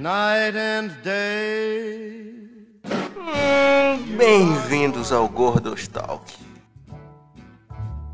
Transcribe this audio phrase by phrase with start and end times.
[0.00, 2.32] night and day.
[2.88, 5.30] Hum, Bem-vindos ao.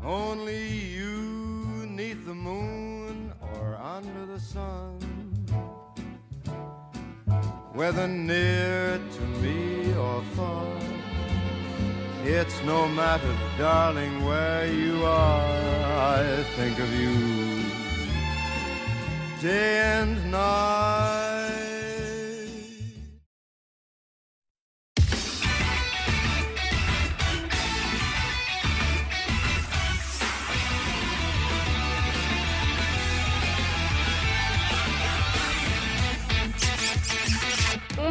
[0.03, 4.99] Only you neath the moon or under the sun.
[7.73, 10.65] Whether near to me or far.
[12.25, 15.41] It's no matter, darling, where you are.
[16.19, 17.63] I think of you
[19.41, 21.26] day and night.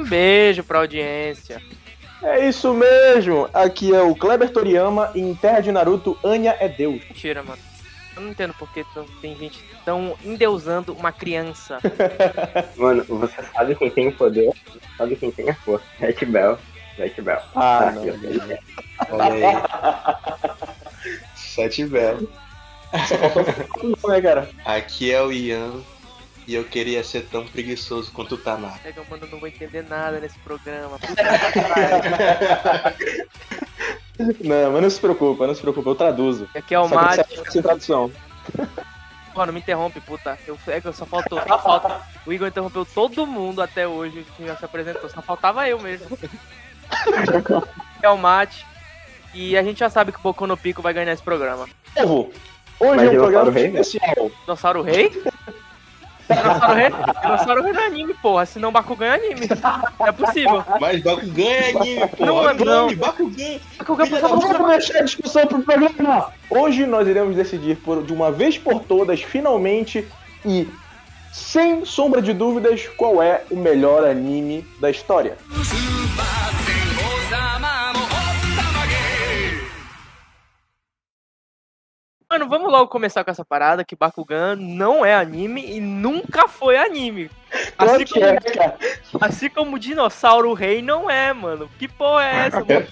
[0.08, 1.60] Beijo pra audiência.
[2.22, 3.48] É isso mesmo.
[3.52, 7.02] Aqui é o Kleber Toriyama e em Terra de Naruto, Anya é Deus.
[7.08, 7.60] Mentira, mano.
[8.16, 11.78] Eu não entendo por que tão- tem gente tão endeusando uma criança.
[12.74, 14.50] Mano, você sabe quem tem o poder?
[14.96, 15.84] Sabe quem tem a força?
[15.98, 16.58] Red Bell.
[16.96, 17.38] Red Bell.
[17.54, 19.18] Ah, aqui, não.
[19.18, 19.62] Olha aí.
[21.34, 22.26] Sete velho.
[23.82, 24.48] Não, né, cara?
[24.64, 25.72] Aqui é o Ian
[26.46, 28.78] e eu queria ser tão preguiçoso quanto o Tanaka.
[28.82, 30.98] Pega, mano, eu não vou entender nada nesse programa.
[34.18, 36.48] Não, mas não se preocupa, não se preocupa, eu traduzo.
[36.54, 37.22] Aqui é o Mate.
[37.50, 38.10] sem tradução.
[39.34, 40.38] Pô, não me interrompe, puta.
[40.46, 42.00] Eu, é que só faltou, só falta.
[42.24, 45.10] O Igor interrompeu todo mundo até hoje que já se apresentou.
[45.10, 46.16] Só faltava eu mesmo.
[48.02, 48.64] é o Mate.
[49.34, 51.68] E a gente já sabe que o Boku no Pico vai ganhar esse programa.
[51.94, 52.32] Povo,
[52.80, 53.80] hoje Mas é um programa Dinossauro Rei, né?
[53.80, 54.30] especial.
[54.40, 55.22] Dinossauro Rei?
[56.28, 56.90] Dinossauro Rei?
[57.22, 58.46] Dinossauro Rei não é anime, porra.
[58.46, 59.48] Senão o Bakugan é anime.
[59.98, 60.64] Não é possível.
[60.80, 62.26] Mas Bakugan é anime, pô.
[62.26, 62.94] Não, o não.
[62.96, 63.58] Bakugan.
[63.78, 64.56] Bakugan, por Vamos favor.
[64.56, 66.32] começar a discussão pro programa.
[66.50, 70.06] Hoje nós iremos decidir por, de uma vez por todas, finalmente
[70.44, 70.68] e
[71.32, 75.36] sem sombra de dúvidas, qual é o melhor anime da história.
[82.36, 86.76] Mano, vamos logo começar com essa parada que Bakugan não é anime e nunca foi
[86.76, 87.30] anime.
[87.78, 88.78] Claro Assim como, é, cara.
[89.22, 91.66] assim como o Dinossauro Rei não é, mano.
[91.78, 92.86] Que porra é essa, mano?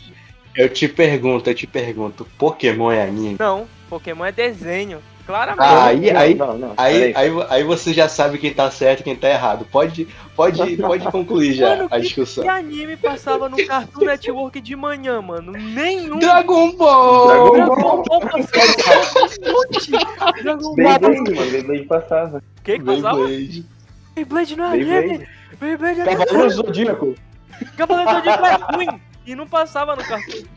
[0.56, 3.36] Eu te pergunto, eu te pergunto, Pokémon é anime?
[3.38, 5.02] Não, Pokémon é desenho.
[5.26, 5.64] Claramente.
[5.64, 6.74] Ah, aí, aí, Não, não.
[6.76, 9.66] aí, aí, aí você já sabe quem tá certo e quem tá errado.
[9.70, 12.44] Pode, pode, pode concluir já Mano, a discussão.
[12.44, 15.52] Que anime passava no Cartoon Network de manhã, mano?
[15.52, 16.18] Nenhum.
[16.18, 17.26] Dragon Ball!
[17.26, 19.28] Dragon Dragon Ball passava.
[20.42, 20.74] Dragon Ball.
[20.74, 21.50] Beyblade, mano.
[21.50, 22.38] Beyblade passava.
[22.38, 23.26] O que que passava?
[23.26, 23.66] Beyblade.
[24.14, 25.28] Beyblade não é anime.
[25.58, 26.00] Beyblade.
[26.02, 26.50] É Cavaleiro.
[26.50, 27.14] Zodíaco.
[27.76, 29.00] Cavaleiro Zodíaco é ruim.
[29.26, 30.42] E não passava no Cartoon.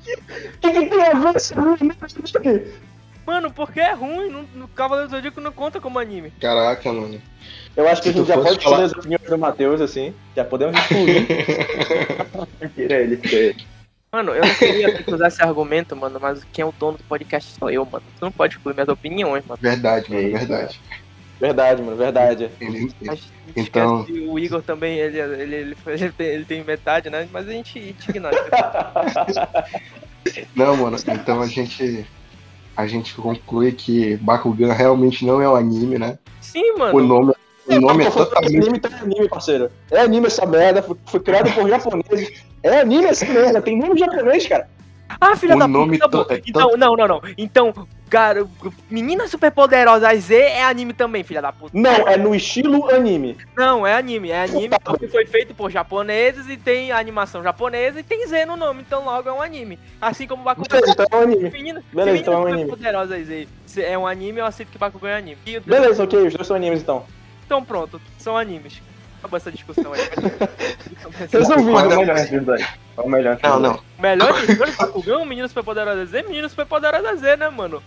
[0.58, 2.74] O que, que tem a ver?
[3.28, 4.30] Mano, porque é ruim.
[4.30, 6.32] Não, no Cavaleiro do Zodíaco não conta como anime.
[6.40, 7.22] Caraca, mano.
[7.76, 10.14] Eu acho que a gente já pode falar- escolher as opiniões do Matheus, assim.
[10.34, 11.28] Já podemos excluir.
[12.74, 13.66] Tira ele, tira ele.
[14.14, 17.54] Mano, eu não queria usar esse argumento, mano, mas quem é o dono do podcast
[17.60, 18.04] sou eu, mano.
[18.18, 19.60] Tu não pode excluir minhas opiniões, mano.
[19.62, 20.38] Verdade, mano, Eita.
[20.40, 20.80] verdade.
[21.40, 22.50] verdade, mano, verdade.
[22.62, 26.46] Ele- A gente Então- esquece que o Igor também, ele, ele, ele, ele tem, ele
[26.46, 27.28] tem metade, né?
[27.32, 28.38] Mas a gente, a gente ignora.
[30.56, 32.06] Não, mano, então a gente.
[32.78, 36.20] A gente conclui que Bakugan realmente não é um anime, né?
[36.40, 37.02] Sim, O mano.
[37.02, 37.34] nome,
[37.68, 38.56] o nome é totalmente.
[38.56, 39.72] anime, tá anime, parceiro.
[39.90, 42.44] É anime essa merda, foi, foi criado por japoneses.
[42.62, 44.70] É anime essa merda, tem nome japonês, cara.
[45.20, 46.26] Ah, filha o da nome puta.
[46.26, 47.22] tá é Então, não, não, não.
[47.38, 47.74] Então,
[48.10, 48.46] cara,
[48.90, 51.72] Menina Superpoderosa Z é anime também, filha da puta.
[51.74, 53.38] Não, é no estilo anime.
[53.56, 54.32] Não, é anime.
[54.32, 58.56] É anime porque foi feito por japoneses e tem animação japonesa e tem Z no
[58.56, 58.84] nome.
[58.86, 59.80] Então logo é um anime.
[60.02, 60.68] Assim como Bakugan.
[60.70, 61.50] Beleza, então é um anime.
[61.50, 62.62] Menina, Beleza, então é um anime.
[62.64, 63.48] Superpoderosa Z
[63.78, 65.38] se é um anime, eu aceito que Bakugan é anime.
[65.46, 67.06] E Beleza, ok, os dois são animes então.
[67.46, 68.82] Então pronto, são animes.
[69.20, 70.02] Acabou essa discussão aí.
[71.32, 71.72] Resolvi.
[71.72, 72.66] Qual é o melhor dois?
[72.96, 73.80] Qual é o melhor Não, não.
[74.00, 77.82] Melhor anime do Bakugan, Menino Superpoderosa Z, Menino Superpoderosa Z, né, mano?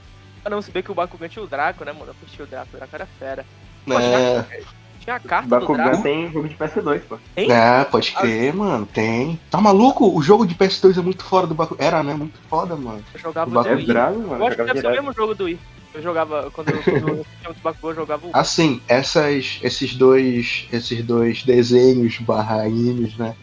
[0.44, 2.06] Ah, não, se bem que o Bakugan tinha o Draco, né, mano?
[2.08, 3.44] Eu curti o Draco, o Draco era fera.
[3.88, 4.60] É,
[5.00, 6.02] Tinha a carta do Bakugan Draco.
[6.02, 7.19] tem jogo de PS2, pô.
[7.37, 7.50] Hein?
[7.52, 9.38] é, pode crer, mano, tem.
[9.50, 10.14] Tá maluco?
[10.16, 11.84] O jogo de PS2 é muito fora do Bakugan.
[11.84, 12.14] Era, né?
[12.14, 13.02] Muito foda, mano.
[13.14, 14.46] Eu jogava O Bakugan É bravo, Eu mano.
[14.46, 15.58] acho que deve ser o mesmo jogo do Wii.
[15.92, 17.00] Eu jogava, quando eu, tinha
[17.82, 23.34] eu jogava o Assim, essas, esses dois, esses dois desenhos barra animes, né?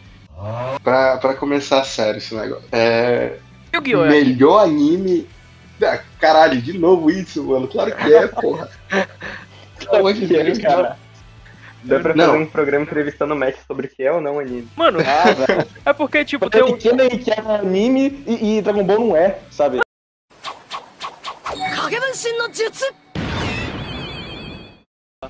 [0.84, 2.64] Pra, pra começar sério esse negócio.
[2.72, 3.38] É.
[3.74, 4.06] Yu-Gi-Oh!
[4.06, 5.28] é Melhor anime.
[5.84, 7.68] Ah, caralho, de novo isso, mano.
[7.68, 8.70] Claro que é, porra.
[9.80, 10.98] Pelo amor de Deus, cara.
[11.84, 12.26] Dá pra Não.
[12.26, 14.68] fazer um programa entrevistando o Matt sobre o que é ou não anime.
[14.76, 16.78] Mano, Ah, é porque, tipo, tem Tem um.
[16.78, 19.80] que que é anime e, e Dragon Ball não é, sabe?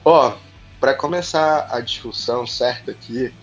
[0.06, 0.36] Ó,
[0.80, 3.34] pra começar a discussão certa aqui,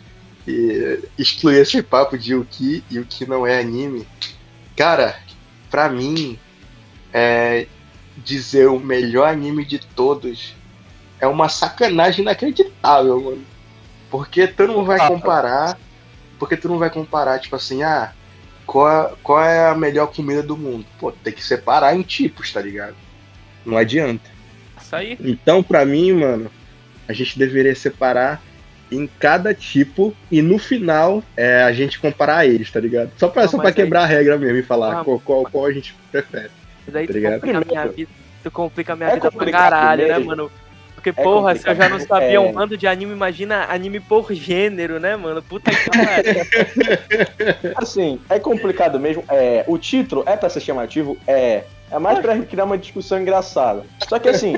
[0.47, 4.07] e excluir esse papo de o que e o que não é anime.
[4.77, 5.19] Cara,
[5.71, 6.39] pra mim,
[7.13, 7.67] é,
[8.17, 10.55] dizer o melhor anime de todos
[11.21, 13.45] é uma sacanagem inacreditável, mano.
[14.11, 15.79] Porque tu não vai comparar.
[16.39, 18.13] Porque tu não vai comparar, tipo assim, ah,
[18.67, 20.85] qual é, qual é a melhor comida do mundo?
[20.99, 22.97] Pô, tem que separar em tipos, tá ligado?
[23.65, 24.31] Não adianta.
[24.81, 25.17] Isso aí.
[25.21, 26.51] Então, pra mim, mano,
[27.09, 28.43] a gente deveria separar
[28.93, 33.11] em cada tipo e no final é, a gente comparar eles, tá ligado?
[33.17, 35.43] Só pra, Não, só pra aí- quebrar a regra mesmo e falar Ah, qual, qual,
[35.45, 36.51] qual a gente prefere.
[36.87, 37.35] Mas aí Tá tu ligado?
[37.41, 38.11] complica a minha vida.
[38.43, 40.51] Tu complica a minha É vida pra complicado caralho, né, mano?
[40.95, 42.41] Porque, porra, se eu já não complicado, sabia é.
[42.41, 45.43] um bando de anime, imagina anime por gênero, né, mano?
[45.43, 46.45] Puta que pariu.
[47.77, 49.25] Assim, é complicado mesmo.
[49.29, 51.17] É, o título é pra ser chamativo?
[51.27, 51.65] É.
[51.91, 53.85] É mais pra criar uma discussão engraçada.
[54.09, 54.55] Só que assim,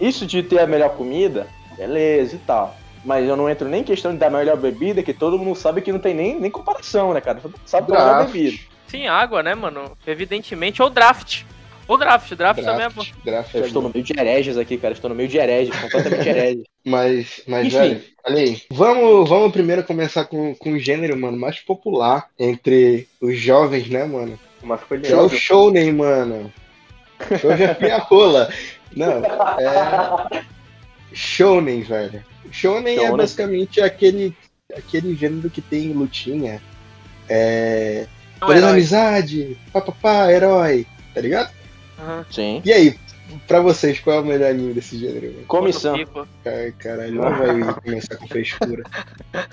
[0.00, 1.46] isso de ter a melhor comida,
[1.76, 2.76] beleza e tal.
[3.04, 5.56] Mas eu não entro nem em questão de dar a melhor bebida, que todo mundo
[5.56, 7.38] sabe que não tem nem, nem comparação, né, cara?
[7.40, 8.32] Todo mundo sabe que é a melhor Draft.
[8.32, 8.62] bebida.
[8.88, 9.96] Sim, água, né, mano?
[10.06, 10.82] Evidentemente.
[10.82, 11.42] Ou draft.
[11.86, 12.34] Ou draft.
[12.34, 13.02] Draft, também é bom.
[13.02, 13.88] Draft, draft Eu é estou bom.
[13.88, 14.94] no meio de hereges aqui, cara.
[14.94, 16.64] Estou no meio de hereges, completamente hereges.
[16.84, 17.76] Mas, mas Enfim.
[17.76, 18.62] velho, olha aí.
[18.70, 24.04] Vamos, vamos primeiro começar com, com o gênero, mano, mais popular entre os jovens, né,
[24.06, 24.38] mano?
[24.62, 25.06] Masculino.
[25.06, 26.52] É o shounen, mano.
[27.40, 28.52] Shounen é minha rola.
[28.94, 30.44] Não, é...
[31.12, 32.24] Shounen, velho.
[32.50, 34.34] Shounen é basicamente aquele,
[34.76, 36.60] aquele gênero que tem lutinha.
[37.28, 38.06] É...
[38.40, 38.70] Da herói.
[38.70, 41.50] amizade, papapá, herói, tá ligado?
[42.30, 42.62] Sim.
[42.64, 42.98] E aí,
[43.46, 45.32] pra vocês, qual é o melhor anime desse gênero?
[45.46, 45.96] Comissão.
[46.46, 48.82] Ai, caralho, não vai começar com frescura.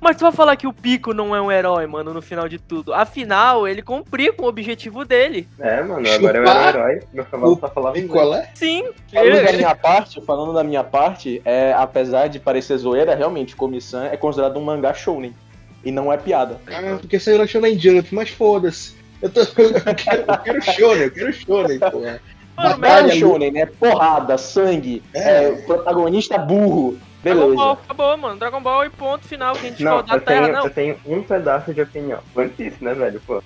[0.00, 2.58] Mas tu vai falar que o Pico não é um herói, mano, no final de
[2.58, 2.92] tudo.
[2.92, 5.48] Afinal, ele cumpriu com o objetivo dele.
[5.58, 7.02] É, mano, agora eu Chupar era herói.
[7.12, 7.96] Meu cavalo o tá falando.
[7.96, 8.50] E qual é?
[8.54, 8.90] Sim.
[9.10, 13.56] Falando ele- da minha parte, falando da minha parte, é, apesar de parecer zoeira, realmente,
[13.56, 15.34] Comissão é considerado um mangá shounen.
[15.82, 16.58] E não é piada.
[16.66, 18.94] Ah, porque saiu na Shonen Jump, mas foda-se.
[19.24, 19.40] Eu, tô...
[19.62, 22.20] eu, quero, eu quero Shonen, eu quero Shonen, porra.
[22.56, 23.66] Mano, Batalha, É shounen, né?
[23.66, 25.44] Porrada, sangue, É.
[25.44, 26.96] é, protagonista burro.
[27.22, 27.56] Dragon Beleza.
[27.56, 28.38] Ball, acabou, mano.
[28.38, 29.56] Dragon Ball e ponto final.
[29.56, 30.64] Quem discordar tá errado, não.
[30.64, 32.20] eu tenho um pedaço de opinião.
[32.36, 33.20] One Piece, né, velho?
[33.26, 33.42] Pô.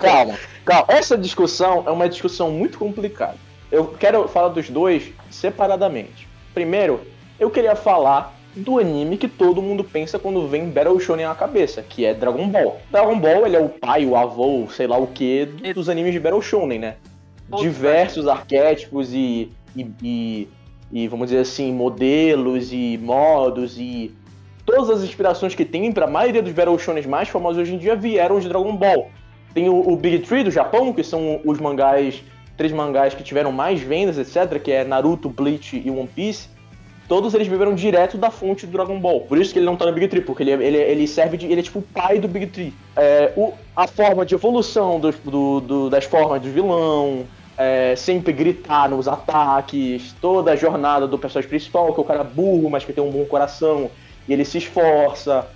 [0.00, 0.86] Calma, calma.
[0.88, 3.36] Essa discussão é uma discussão muito complicada.
[3.72, 6.28] Eu quero falar dos dois separadamente.
[6.54, 7.00] Primeiro,
[7.40, 11.82] eu queria falar do anime que todo mundo pensa quando vem Battle Shonen na cabeça,
[11.82, 12.80] que é Dragon Ball.
[12.90, 16.20] Dragon Ball, ele é o pai, o avô, sei lá o que, dos animes de
[16.20, 16.96] Battle Shonen, né?
[17.58, 20.48] Diversos arquétipos e, e, e,
[20.92, 24.14] e, vamos dizer assim, modelos e modos e
[24.64, 27.96] todas as inspirações que tem pra maioria dos Battle Shonen mais famosos hoje em dia
[27.96, 29.10] vieram de Dragon Ball.
[29.54, 32.22] Tem o, o Big Three do Japão, que são os mangás,
[32.56, 36.48] três mangás que tiveram mais vendas, etc., que é Naruto, Bleach e One Piece.
[37.08, 39.20] Todos eles beberam direto da fonte do Dragon Ball.
[39.22, 41.46] Por isso que ele não tá no Big Tree, porque ele, ele, ele serve de.
[41.46, 42.72] Ele é tipo o pai do Big Tree.
[42.96, 47.24] É, o, a forma de evolução dos- do, do- das formas do vilão,
[47.58, 52.24] é, sempre gritar nos ataques, toda a jornada do personagem principal, que é o cara
[52.24, 53.90] burro, mas que tem um bom coração,
[54.26, 55.46] e ele se esforça.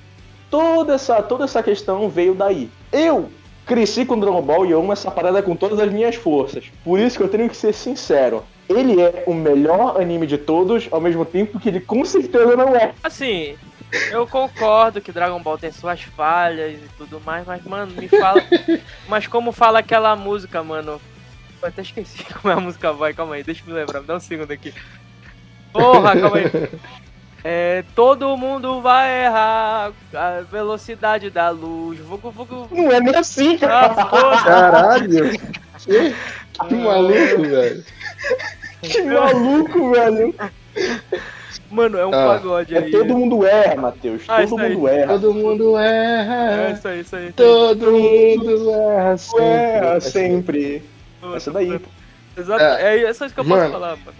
[0.50, 2.68] Toda essa, toda essa questão veio daí.
[2.92, 3.28] Eu
[3.64, 6.64] cresci com Dragon Ball e eu amo essa parada com todas as minhas forças.
[6.84, 8.44] Por isso que eu tenho que ser sincero.
[8.68, 12.74] Ele é o melhor anime de todos, ao mesmo tempo que ele com certeza não
[12.74, 12.92] é.
[13.02, 13.56] Assim,
[14.10, 18.42] eu concordo que Dragon Ball tem suas falhas e tudo mais, mas, mano, me fala.
[19.08, 21.00] mas como fala aquela música, mano?
[21.62, 24.06] Eu até esqueci como é a música vai, calma aí, deixa eu me lembrar, me
[24.06, 24.74] dá um segundo aqui.
[25.72, 26.70] Porra, calma aí.
[27.44, 31.98] É, todo mundo vai errar a velocidade da luz.
[32.00, 32.68] Vugu, vugu.
[32.72, 33.94] Não é nem assim, cara.
[33.96, 34.42] Ah.
[34.42, 35.30] Caralho!
[35.78, 36.14] Que,
[36.68, 37.84] que maluco, velho.
[38.82, 40.34] Que maluco, velho.
[41.70, 42.90] Mano, é um Ah, pagode É aí.
[42.90, 44.22] todo mundo erra, Matheus.
[44.28, 44.74] Ah, todo isso aí.
[44.74, 45.06] mundo erra.
[45.06, 46.70] Todo mundo É erra.
[46.72, 47.32] isso aí, isso aí.
[47.32, 49.44] Todo mundo erra sempre.
[49.44, 50.82] Erra sempre.
[51.34, 51.80] Essa daí.
[52.38, 53.62] Exato, é, é só isso que eu Mano.
[53.62, 54.18] posso falar, mano.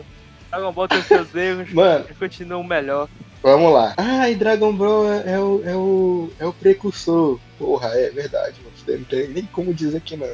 [0.51, 3.09] Dragon Ball tem seus erros, Mano, mas continua o melhor.
[3.43, 3.93] vamos lá.
[3.99, 7.39] Ai, Dragon Ball é, é o, é, o, é o precursor.
[7.59, 8.55] Porra, é verdade.
[8.89, 10.29] Não tem nem como dizer que não.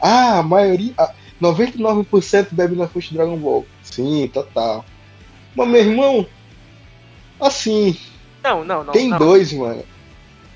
[0.00, 0.92] Ah, a maioria.
[0.98, 3.66] ah, 99% bebe na fonte Dragon Ball.
[3.82, 4.84] Sim, total.
[5.54, 6.26] Mas, meu irmão,
[7.40, 7.96] assim,
[8.42, 8.92] Não, não, não.
[8.92, 9.18] tem não.
[9.18, 9.82] dois, mano.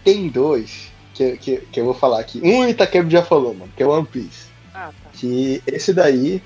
[0.05, 2.41] Tem dois que, que, que eu vou falar aqui.
[2.43, 4.47] Um Itakebi já falou, mano, que é One Piece.
[4.73, 5.11] Ah, tá.
[5.13, 6.41] Que esse daí,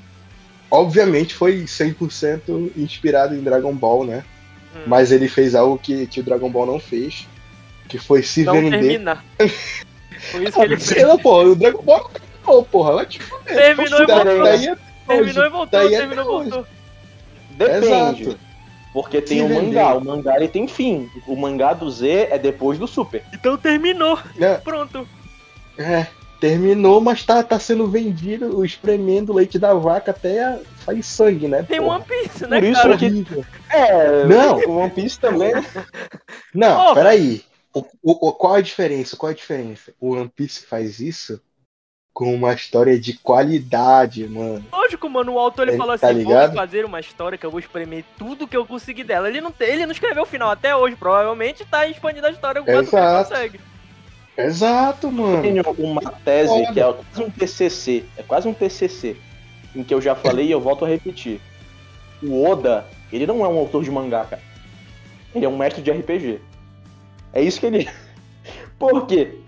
[0.70, 4.24] obviamente, foi 100% inspirado em Dragon Ball, né?
[4.74, 4.80] Hum.
[4.86, 7.26] Mas ele fez algo que, que o Dragon Ball não fez,
[7.88, 8.70] que foi se não vender.
[8.80, 9.24] terminar.
[10.32, 11.08] Foi isso que ele Sei fez.
[11.08, 12.10] lá, porra, o Dragon Ball
[12.50, 12.92] terminou, porra.
[12.94, 13.54] Vai te fuder.
[13.56, 14.44] Terminou e voltou.
[14.44, 14.76] daí é
[15.06, 16.66] Terminou e voltou, daí é terminou e voltou.
[17.50, 17.86] Depende.
[17.86, 18.38] Exato.
[18.92, 19.62] Porque tem o vendeu.
[19.64, 19.94] mangá.
[19.94, 21.08] O mangá ele tem fim.
[21.26, 23.22] O mangá do Z é depois do Super.
[23.32, 24.18] Então terminou.
[24.40, 25.06] É, Pronto.
[25.78, 26.06] é,
[26.40, 31.02] terminou, mas tá, tá sendo vendido, o espremendo o leite da vaca até a- sair
[31.04, 31.62] sangue, né?
[31.62, 31.96] Tem porra?
[31.96, 32.96] One Piece, né, Por isso cara?
[32.96, 33.26] que-.
[33.70, 34.56] É, Não.
[34.66, 35.52] o One Piece também.
[36.54, 36.94] Não, Porra.
[36.94, 37.44] peraí.
[37.72, 39.16] O, o, o- qual a diferença?
[39.16, 39.92] Qual a diferença?
[40.00, 41.40] O One Piece faz isso
[42.20, 44.62] com uma história de qualidade, mano.
[44.70, 46.48] Lógico, mano, o autor ele Ele falou tá assim: ligado?
[46.48, 49.26] vou fazer uma história que eu vou espremer tudo que eu conseguir dela.
[49.26, 52.64] Ele não, ele não escreveu o final até hoje, provavelmente tá expandindo a história o
[52.66, 53.60] quanto que ele consegue.
[54.36, 55.40] Exato, mano.
[55.40, 56.72] tenho uma tese Foda.
[56.74, 59.16] que é quase um TCC, é quase um TCC,
[59.74, 61.40] em que eu já falei e eu volto a repetir.
[62.22, 64.42] O Oda, ele não é um autor de mangá, cara.
[65.34, 66.38] Ele é um mestre de RPG.
[67.32, 67.88] É isso que ele.
[68.78, 69.38] Por quê?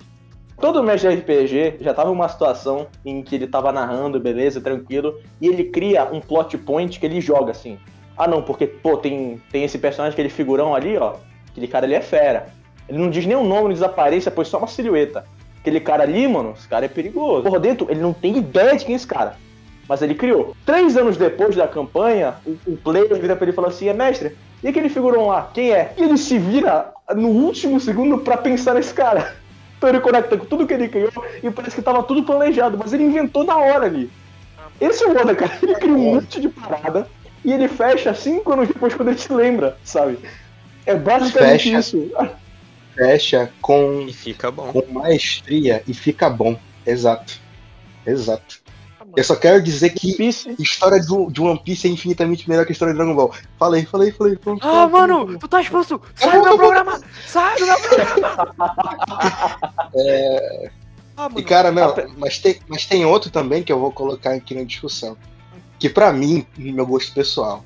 [0.62, 4.60] Todo mestre de RPG já tava em uma situação em que ele tava narrando, beleza,
[4.60, 7.80] tranquilo, e ele cria um plot point que ele joga assim.
[8.16, 11.16] Ah não, porque, pô, tem, tem esse personagem, aquele figurão ali, ó.
[11.50, 12.46] Aquele cara ali é fera.
[12.88, 15.24] Ele não diz nem o nome, não aparência, pois só uma silhueta.
[15.60, 17.42] Aquele cara ali, mano, esse cara é perigoso.
[17.42, 19.34] Por dentro, ele não tem ideia de quem é esse cara.
[19.88, 20.54] Mas ele criou.
[20.64, 23.92] Três anos depois da campanha, o, o player vira pra ele e fala assim: é
[23.92, 25.92] mestre, e aquele figurão lá, quem é?
[25.98, 29.41] E ele se vira no último segundo pra pensar nesse cara.
[29.82, 31.10] Então ele conecta com tudo que ele criou
[31.42, 34.08] e parece que tava tudo planejado, mas ele inventou na hora ali.
[34.80, 35.58] Esse é o Oda, cara.
[35.60, 37.08] Ele cria um monte de parada
[37.44, 40.20] e ele fecha cinco anos depois quando ele se lembra, sabe?
[40.86, 41.78] É basicamente Fecha.
[41.80, 42.12] isso.
[42.94, 44.72] Fecha com, E fica bom.
[44.72, 46.56] com maestria e fica bom.
[46.86, 47.40] Exato.
[48.06, 48.61] Exato.
[49.12, 49.14] Ah, mano.
[49.16, 52.72] Eu só quero dizer que a história do, de One Piece é infinitamente melhor que
[52.72, 53.32] a história de Dragon Ball.
[53.58, 54.36] Falei, falei, falei.
[54.36, 56.00] Pronto, Ah, mano, tu tá expulso!
[56.14, 57.00] Sai do meu programa!
[57.26, 58.54] Sai do meu programa!
[61.14, 61.40] Ah, mano.
[61.40, 64.64] E cara, não, mas tem, mas tem outro também que eu vou colocar aqui na
[64.64, 65.14] discussão.
[65.78, 67.62] Que pra mim, no meu gosto pessoal,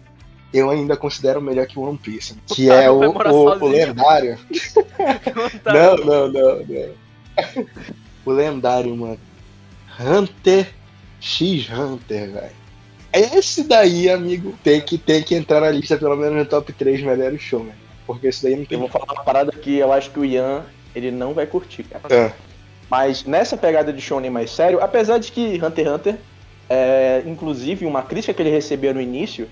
[0.53, 2.35] eu ainda considero melhor que o One Piece.
[2.49, 4.37] Que é o, o, o lendário.
[5.65, 7.67] Não, não, não, não.
[8.25, 9.21] O lendário, mano.
[10.01, 10.75] Hunter
[11.27, 12.67] x Hunter, velho.
[13.13, 17.03] Esse daí, amigo, tem que, tem que entrar na lista, pelo menos no top 3
[17.03, 17.73] melhores show, né?
[18.07, 18.79] Porque esse daí não Eu tem.
[18.79, 20.65] vou falar uma parada que eu acho que o Ian,
[20.95, 22.05] ele não vai curtir, cara.
[22.11, 22.33] Ah,
[22.91, 26.17] Mas nessa pegada de shonen mais sério, apesar de que Hunter x Hunter,
[26.69, 29.49] é, inclusive uma crítica que ele recebeu no início,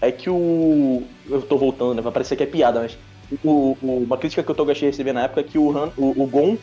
[0.00, 1.02] é que o...
[1.28, 2.02] Eu tô voltando, né?
[2.02, 2.96] Vai parecer que é piada, mas...
[3.44, 6.22] O, o- uma crítica que o Togashi recebeu na época é que o, Han- o,
[6.22, 6.56] o Gon,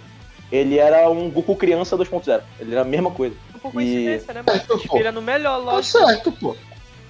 [0.51, 2.41] ele era um Goku criança 2.0.
[2.59, 3.35] Ele era a mesma coisa.
[3.65, 4.61] Por coincidência, né, mano?
[4.67, 5.97] Pô, Inspira no melhor, tá lógico.
[5.99, 6.55] certo, pô.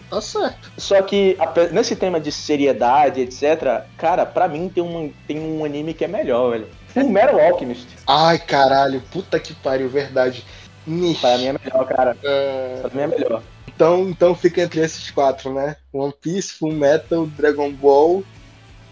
[0.10, 0.72] Tá certo.
[0.78, 1.36] Só que
[1.72, 6.08] nesse tema de seriedade, etc., cara, pra mim tem um, tem um anime que é
[6.08, 6.68] melhor, velho.
[6.90, 7.88] Full Metal Alchemist.
[8.08, 10.46] Ai, caralho, puta que pariu, verdade.
[10.88, 12.16] Ixi, Pra mim é melhor, cara.
[12.24, 13.42] ah, Pra mim é melhor.
[13.68, 15.76] então, então fica entre esses quatro, né?
[15.92, 18.24] One Piece, Full Metal, Dragon Ball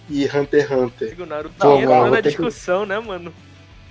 [0.10, 1.16] e Hunter x Hunter.
[1.22, 3.32] O Naruto Pô, entrou mano, na ter que- discussão, né, mano?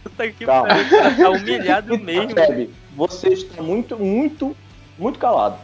[0.02, 2.34] Puta que pariu, tá humilhado mesmo.
[2.34, 2.70] Percebe?
[2.96, 4.56] Você está muito, muito,
[4.98, 5.58] muito calado.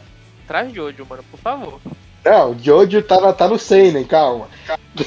[0.47, 1.79] Traz Jojo, mano, por favor.
[2.25, 4.47] Não, o Jojo tá, tá no Seinen, calma.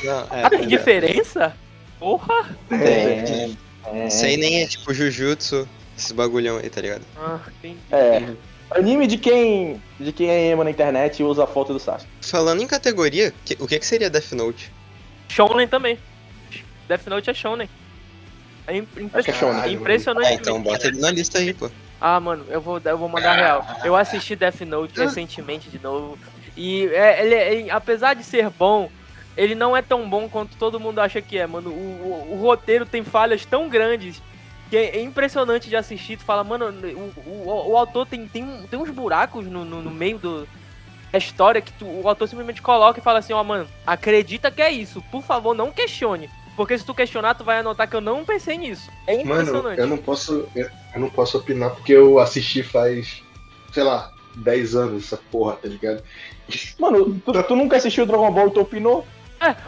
[0.04, 1.54] Não, é, Ah, tem é, diferença?
[1.98, 2.56] Porra!
[2.68, 3.58] Tem.
[3.84, 7.02] É, Isso aí nem é tipo Jujutsu, esse bagulhão aí, tá ligado?
[7.16, 7.78] Ah, entendi.
[7.90, 8.22] é.
[8.70, 12.08] Anime de quem, de quem é emo na internet e usa a foto do Sasuke.
[12.22, 14.72] Falando em categoria, que- o que, que seria Death Note?
[15.28, 15.98] Shonen também.
[16.88, 17.68] Death Note é Shonen.
[18.66, 19.62] É imp- impre- Acho que é shonen.
[19.62, 20.26] é impressionante.
[20.26, 21.68] Ah, então bota ele na lista aí, pô.
[22.04, 23.64] Ah, mano, eu vou, eu vou mandar real.
[23.84, 26.18] Eu assisti Death Note recentemente de novo.
[26.56, 28.90] E é, ele, é- ele- apesar de ser bom,
[29.36, 31.70] ele não é tão bom quanto todo mundo acha que é, mano.
[31.70, 34.20] O, o- o roteiro tem falhas tão grandes
[34.68, 36.16] que é impressionante de assistir.
[36.16, 39.90] Tu fala, mano, o, o, o autor tem, tem, tem uns buracos no, no, no
[39.92, 40.48] meio do,
[41.12, 44.60] da história que tu- o autor simplesmente coloca e fala assim, ó, mano, acredita que
[44.60, 45.00] é isso.
[45.10, 46.28] Por favor, não questione.
[46.56, 48.90] Porque se tu questionar, tu vai anotar que eu não pensei nisso.
[49.06, 49.78] É Mano, impressionante.
[49.80, 50.46] eu não posso.
[50.54, 50.68] Eu,
[51.00, 53.22] não posso opinar porque eu assisti faz,
[53.72, 56.02] sei lá, 10 anos essa porra, tá ligado?
[56.78, 59.06] Mano, tu, tu nunca assistiu Dragon Ball e tu opinou?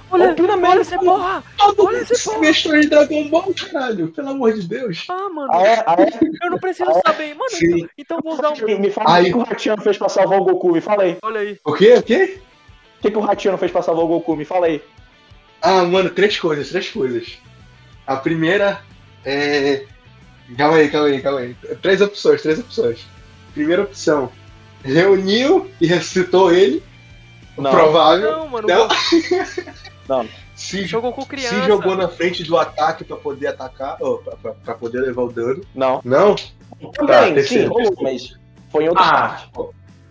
[0.09, 1.43] Olha, Opina mesmo, olha essa porra!
[1.59, 2.81] Todo Olha esse porra!
[2.81, 5.05] de Dragon Ball, caralho, pelo amor de Deus.
[5.09, 5.85] Ah, mano, Ah, é?
[5.85, 6.45] Ah, é?
[6.47, 7.35] eu não preciso saber.
[7.35, 7.79] Mano, Sim.
[7.79, 8.67] então, então vou usar um.
[8.67, 9.25] Me, me fala o Aí.
[9.25, 11.19] que que o Hatiano fez pra salvar o Goku, me fala aí.
[11.23, 11.59] Olha aí.
[11.65, 11.95] O quê?
[11.95, 12.39] O quê?
[12.99, 14.81] O que, que o Hatiano fez pra salvar o Goku, me fala aí.
[15.65, 17.39] Ah, mano, três coisas, três coisas.
[18.07, 18.81] A primeira
[19.25, 19.85] é.
[20.59, 21.55] Calma aí, calma aí, calma aí.
[21.81, 23.07] Três opções, três opções.
[23.55, 24.31] Primeira opção.
[24.85, 26.83] Reuniu e ressuscitou ele.
[27.57, 27.71] Não.
[27.71, 28.31] Provável.
[28.33, 28.69] Não, mano.
[28.69, 28.89] Não.
[30.09, 30.29] Não.
[30.55, 31.61] Se, Jogou com criança.
[31.63, 35.23] se jogou na frente do ataque pra poder atacar, ou pra, pra- pra poder levar
[35.23, 35.65] o dano.
[35.75, 36.01] Não.
[36.05, 36.37] Não?
[36.93, 38.03] Também, sim, rolou, terceiro.
[38.03, 38.39] mas
[38.71, 39.51] foi em outra parte.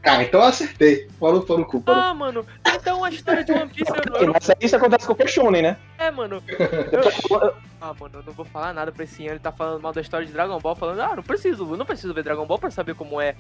[0.06, 1.08] Ah, então eu acertei.
[1.18, 1.82] Fora no, no cu.
[1.82, 1.98] Fora.
[2.10, 4.34] Ah, mano, então a história de One Piece eu, eu não.
[4.34, 5.78] Mas isso acontece com o Shonen, né?
[5.98, 6.44] É, mano.
[6.50, 9.32] eu- Ah, mano, eu não vou falar nada pra esse ano.
[9.34, 11.86] Ele tá falando mal da história de Dragon Ball, falando, ah, não preciso, eu não
[11.86, 13.36] preciso ver Dragon Ball pra saber como é.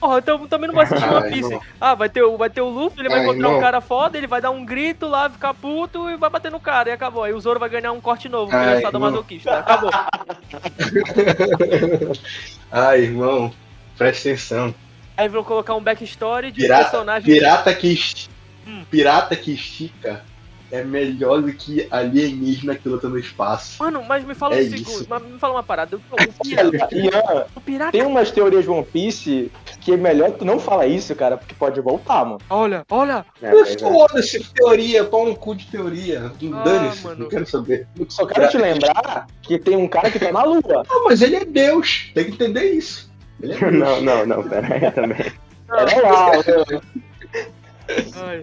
[0.00, 1.60] Porra, então eu também não vou assistir Ai, One Piece.
[1.80, 3.60] Ah, vai ter, o- vai ter o Luffy, ele vai Ai, encontrar um irmão.
[3.60, 6.88] cara foda, ele vai dar um grito lá, ficar puto e vai bater no cara,
[6.88, 7.22] e acabou.
[7.22, 9.58] Aí o Zoro vai ganhar um corte novo, ele é Ai, sadomasoquista.
[9.58, 9.90] Acabou.
[12.72, 13.52] Ai, irmão,
[13.96, 14.74] presta atenção.
[15.20, 17.34] Aí vão colocar um backstory de Pirata, personagem.
[17.34, 18.30] pirata que esti-
[18.66, 18.84] Hum.
[18.90, 20.24] pirata que estica
[20.72, 23.82] é melhor do que alienígena que luta no espaço.
[23.82, 24.78] Mano, mas me fala É um isso.
[24.78, 25.94] segundo, mas me fala uma parada.
[25.96, 30.30] O, o pirata, Ian, o pirata tem umas teorias de One Piece que é melhor
[30.32, 32.38] tu não falar isso, cara, porque pode voltar, mano.
[32.48, 33.26] Olha, olha.
[33.42, 33.78] É, é.
[33.78, 36.32] Foda-se, teoria, pau no cu de teoria.
[36.54, 37.20] Ah, Dane-se, mano.
[37.24, 37.86] não quero saber.
[38.08, 40.84] Só quero te lembrar que tem um cara que tá na lua.
[40.88, 43.09] Ah, mas ele é Deus, tem que entender isso.
[43.42, 43.70] É.
[43.70, 45.32] Não, não, não, pera aí também.
[45.70, 46.80] Era lá, né?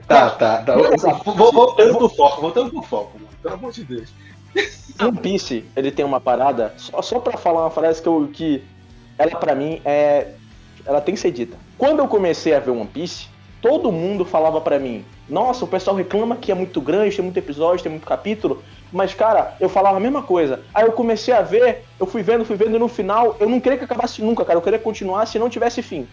[0.08, 0.76] Tá, tá, tá.
[0.76, 3.30] Voltando pro foco, voltando pro foco, mano.
[3.42, 4.14] Pelo amor de Deus.
[5.00, 8.64] One Piece, ele tem uma parada, só, só pra falar uma frase que, eu, que
[9.18, 10.34] ela pra mim é.
[10.86, 11.58] Ela tem que ser dita.
[11.78, 13.28] Quando eu comecei a ver One Piece,
[13.62, 17.38] todo mundo falava pra mim: Nossa, o pessoal reclama que é muito grande, tem muito
[17.38, 18.64] episódio, tem muito capítulo.
[18.92, 20.62] Mas, cara, eu falava a mesma coisa.
[20.74, 23.60] Aí eu comecei a ver, eu fui vendo, fui vendo, e no final, eu não
[23.60, 24.58] queria que acabasse nunca, cara.
[24.58, 26.08] Eu queria continuar se não tivesse fim.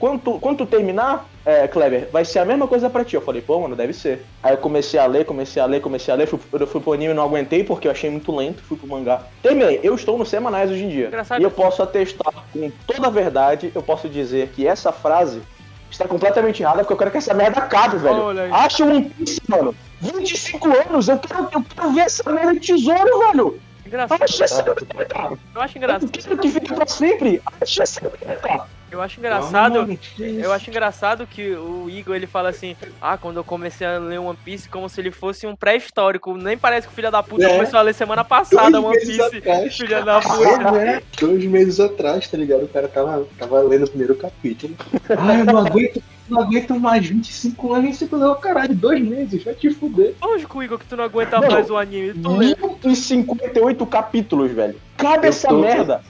[0.00, 3.14] Quando tu, quando tu terminar, é, Kleber, vai ser a mesma coisa pra ti.
[3.16, 4.24] Eu falei, pô, mano, deve ser.
[4.42, 6.26] Aí eu comecei a ler, comecei a ler, comecei a ler.
[6.26, 8.62] Fui, eu fui pro anime, não aguentei porque eu achei muito lento.
[8.62, 9.20] Fui pro mangá.
[9.42, 9.78] Terminei.
[9.82, 11.08] Eu estou nos semanais hoje em dia.
[11.08, 11.38] Engraçado.
[11.38, 15.42] E eu posso atestar com toda a verdade, eu posso dizer que essa frase
[15.90, 18.54] está completamente errada porque eu quero que essa merda acabe, velho.
[18.54, 19.74] Acha One Piece, mano.
[20.00, 23.60] 25 anos, eu quero, eu quero ver essa merda de tesouro, velho.
[23.84, 24.22] Engraçado.
[24.22, 25.38] Acha essa merda.
[25.54, 26.10] Eu acho Eu engraçado.
[26.10, 27.42] quero que fique pra sempre.
[27.60, 28.66] Acha essa merda.
[28.90, 29.98] Eu acho engraçado.
[30.18, 34.18] Eu acho engraçado que o Igor ele fala assim: Ah, quando eu comecei a ler
[34.18, 36.36] One Piece, como se ele fosse um pré-histórico.
[36.36, 37.54] Nem parece que o filho da puta É.
[37.56, 39.36] começou a ler semana passada Dois One meses Piece.
[39.38, 39.76] atrás.
[39.76, 40.76] Filha da puta.
[40.78, 42.64] É, dois meses atrás, tá ligado?
[42.64, 44.74] O cara tava, tava lendo o primeiro capítulo.
[45.08, 49.42] Ah, eu não aguento, não aguento mais 25 anos e você falou, caralho, dois meses,
[49.44, 50.14] vai te fuder.
[50.22, 51.48] Lógico, Igor, que tu não aguenta Não.
[51.50, 52.12] mais o anime.
[52.14, 52.56] Tu lê.
[52.94, 54.76] 158 capítulos, velho.
[54.96, 56.02] Cabe Eu essa tô- merda.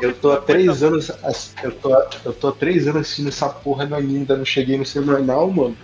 [0.00, 1.10] Eu tô não há três anos.
[1.62, 4.76] Eu tô, eu tô há três anos assistindo essa porra do anime, ainda não cheguei
[4.78, 5.76] no semanal, mano.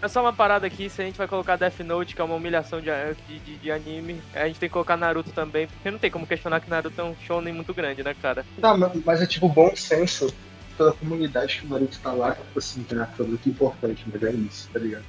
[0.00, 2.34] É só uma parada aqui, se a gente vai colocar Death Note, que é uma
[2.34, 2.90] humilhação de,
[3.28, 6.26] de, de- de anime, a gente tem que colocar Naruto também, porque não tem como
[6.26, 8.44] questionar que Naruto é um shonen muito grande, né, cara?
[8.58, 10.34] Mas, mas é tipo bom senso
[10.82, 14.30] pela comunidade que o Naruto tá lá, tipo assim, tá, foi muito importante, mas é
[14.32, 15.04] isso, tá ligado?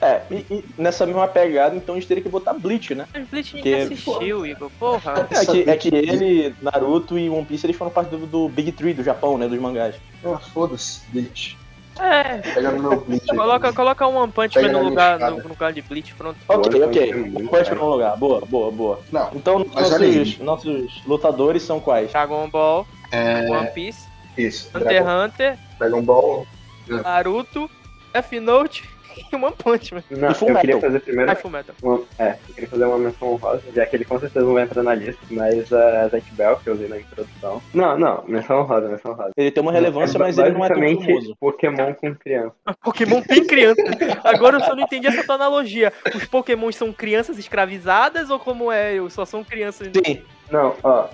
[0.00, 3.06] É, e, e nessa mesma pegada, então a gente teria que botar Bleach, né?
[3.12, 5.26] Mas Bleach ninguém Que- assistiu, Igor, porra.
[5.30, 8.70] É que, é que ele, Naruto e One Piece, eles foram parte do, do Big
[8.72, 9.48] Three do Japão, né?
[9.48, 9.94] Dos mangás.
[10.24, 11.56] Ah, foda-se, Bleach.
[11.98, 13.24] É, Pega no meu Bleach.
[13.30, 13.36] aí.
[13.36, 16.36] coloca, coloca um One Punch Man no lugar, no, no lugar de Bleach, pronto.
[16.48, 17.12] Ok, One ok.
[17.48, 18.16] Punch Man é no lugar.
[18.16, 19.00] Boa, boa, boa.
[19.10, 22.10] Não, Então, nossos, nossos lutadores são quais?
[22.10, 23.48] Dragon Ball, é.
[23.48, 24.68] One Piece, Isso.
[24.68, 26.46] Hunter x Dragon, Hunter, Dragon Ball.
[26.88, 27.70] Naruto,
[28.12, 28.84] Death Note
[29.32, 30.02] e One Punch Man.
[30.10, 30.90] Não, E Full eu queria Metal.
[30.90, 31.30] fazer primeiro.
[31.30, 31.74] Ai, Fullmetal.
[31.82, 34.64] Uma, é, eu queria fazer uma menção honrosa, já que ele com certeza não vai
[34.64, 37.62] entrar na lista, mas a Zach Bell, que eu vi na introdução.
[37.72, 39.30] Não, não, menção honrosa, menção honrosa.
[39.36, 41.36] Ele tem uma relevância, mas ele não é tão basicamente famoso.
[41.40, 42.54] Pokémon com criança.
[42.82, 43.82] Pokémon tem criança.
[44.24, 45.92] Agora eu só não entendi essa tua analogia.
[46.14, 48.94] Os Pokémons são crianças escravizadas ou como é?
[48.94, 49.88] Eu só são crianças.
[50.04, 50.22] Sim.
[50.50, 51.08] Não, ó,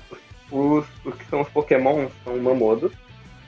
[0.51, 2.91] os, os que são os Pokémon são mamodos,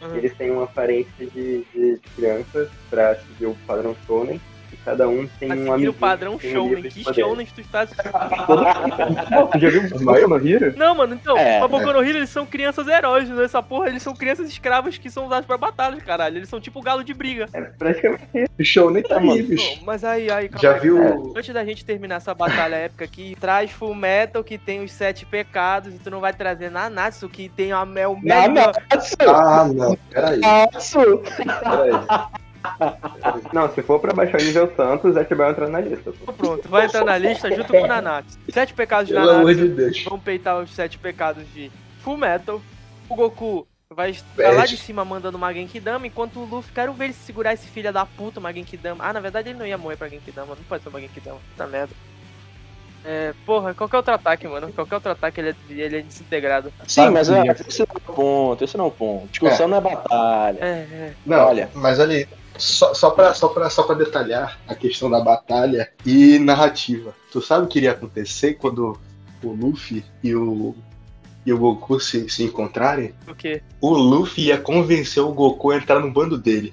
[0.02, 0.16] Uhum.
[0.16, 4.40] eles têm uma aparência de, de, de crianças pra seguir o padrão Shonen,
[4.84, 5.90] cada um tem Pra um amigo.
[5.90, 7.20] o padrão tem um de Que poder.
[7.22, 7.90] shounen tu estás...
[7.92, 10.74] Pô, tu já viu o Boku no Hero?
[10.76, 13.44] Não, mano, então, É, a Boku no Hero eles são crianças heróis, né?
[13.44, 16.36] Essa porra, eles são crianças escravas que são usadas pra batalhas, caralho.
[16.38, 17.46] Eles são tipo galo de briga.
[17.52, 18.22] É praticamente
[18.58, 19.32] O show nem tá É, mano.
[19.32, 19.80] aí, bicho.
[19.84, 20.80] Mas aí, aí, calma Já aí.
[20.80, 21.32] viu.
[21.36, 25.24] Antes da gente terminar essa batalha épica aqui, traz Full Metal que tem os sete
[25.26, 28.72] pecados e tu não vai trazer Nanatsu que tem a mel Não, melhor.
[28.90, 29.16] Natsu!
[29.28, 30.40] Ah, não, peraí.
[30.40, 31.22] Natsu!
[31.36, 31.92] peraí.
[33.52, 36.12] Não, se for pra baixar o nível Santos, Zach Bell entra na lista.
[36.12, 36.32] pô.
[36.32, 38.38] Pronto, vai entrar na lista junto com o Nanatsu.
[38.52, 40.04] Sete pecados de Pelo amor Nanatsu de Deus.
[40.04, 41.70] vão peitar os sete pecados de
[42.02, 42.60] Full Metal.
[43.08, 47.04] O Goku vai estar lá de cima mandando uma Genkidama, enquanto o Luffy, quero ver
[47.06, 49.04] ele segurar esse filho da puta, uma Genkidama.
[49.04, 51.66] Ah, na verdade ele não ia morrer pra Genkidama, não pode ser uma Genkidama, puta
[51.66, 51.92] merda.
[53.04, 54.72] É, porra, qualquer outro ataque, mano.
[54.72, 56.72] Qualquer outro ataque ele é, ele é desintegrado.
[56.86, 59.28] Sim, mas é, esse não é o ponto, esse não é o ponto.
[59.28, 60.58] Discussão não é batalha.
[60.60, 61.12] É, é.
[61.26, 61.68] Não, Olha.
[61.74, 62.28] mas olha aí,
[62.62, 67.14] só, só, pra, só, pra, só pra detalhar a questão da batalha e narrativa.
[67.32, 68.98] Tu sabe o que iria acontecer quando
[69.42, 70.74] o Luffy e o,
[71.44, 73.60] e o Goku se, se encontrarem, O quê?
[73.80, 76.72] o Luffy ia convencer o Goku a entrar no bando dele.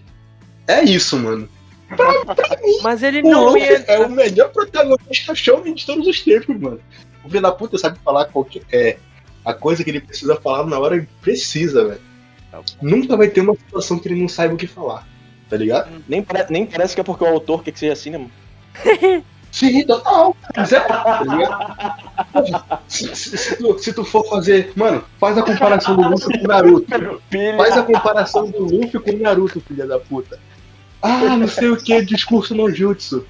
[0.67, 1.49] É isso, mano.
[2.83, 3.83] Mas ele O não Luffy ia.
[3.87, 6.79] é o melhor protagonista shonen de todos os tempos, mano.
[7.23, 8.97] O filho da puta sabe falar qualquer, é,
[9.43, 12.01] a coisa que ele precisa falar na hora que precisa, velho.
[12.81, 15.07] Nunca vai ter uma situação que ele não saiba o que falar,
[15.49, 15.89] tá ligado?
[16.07, 18.31] Nem, pare- nem parece que é porque o autor quer que seja assim, né, mano?
[19.51, 20.37] Sim, total.
[20.55, 22.79] Mas é, tá ligado?
[22.87, 24.71] Se, se- se tu, se tu for fazer.
[24.75, 26.87] Mano, faz a comparação do Luffy com o Naruto.
[27.57, 30.39] Faz a comparação do Luffy com o Naruto, filha da puta.
[31.01, 33.25] Ah, não sei o que, discurso no jutsu.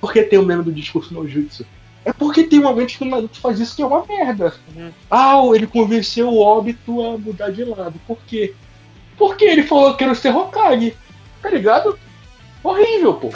[0.00, 1.64] Por que tem o meme do discurso no jutsu?
[2.04, 4.54] É porque tem momentos que o Naruto faz isso que é uma merda.
[4.76, 4.90] Uhum.
[5.10, 7.94] Ah, ele convenceu o Obito a mudar de lado.
[8.06, 8.54] Por quê?
[9.16, 10.94] Porque ele falou que quero ser Hokage.
[11.44, 11.98] Tá ligado?
[12.62, 13.30] Horrível, pô.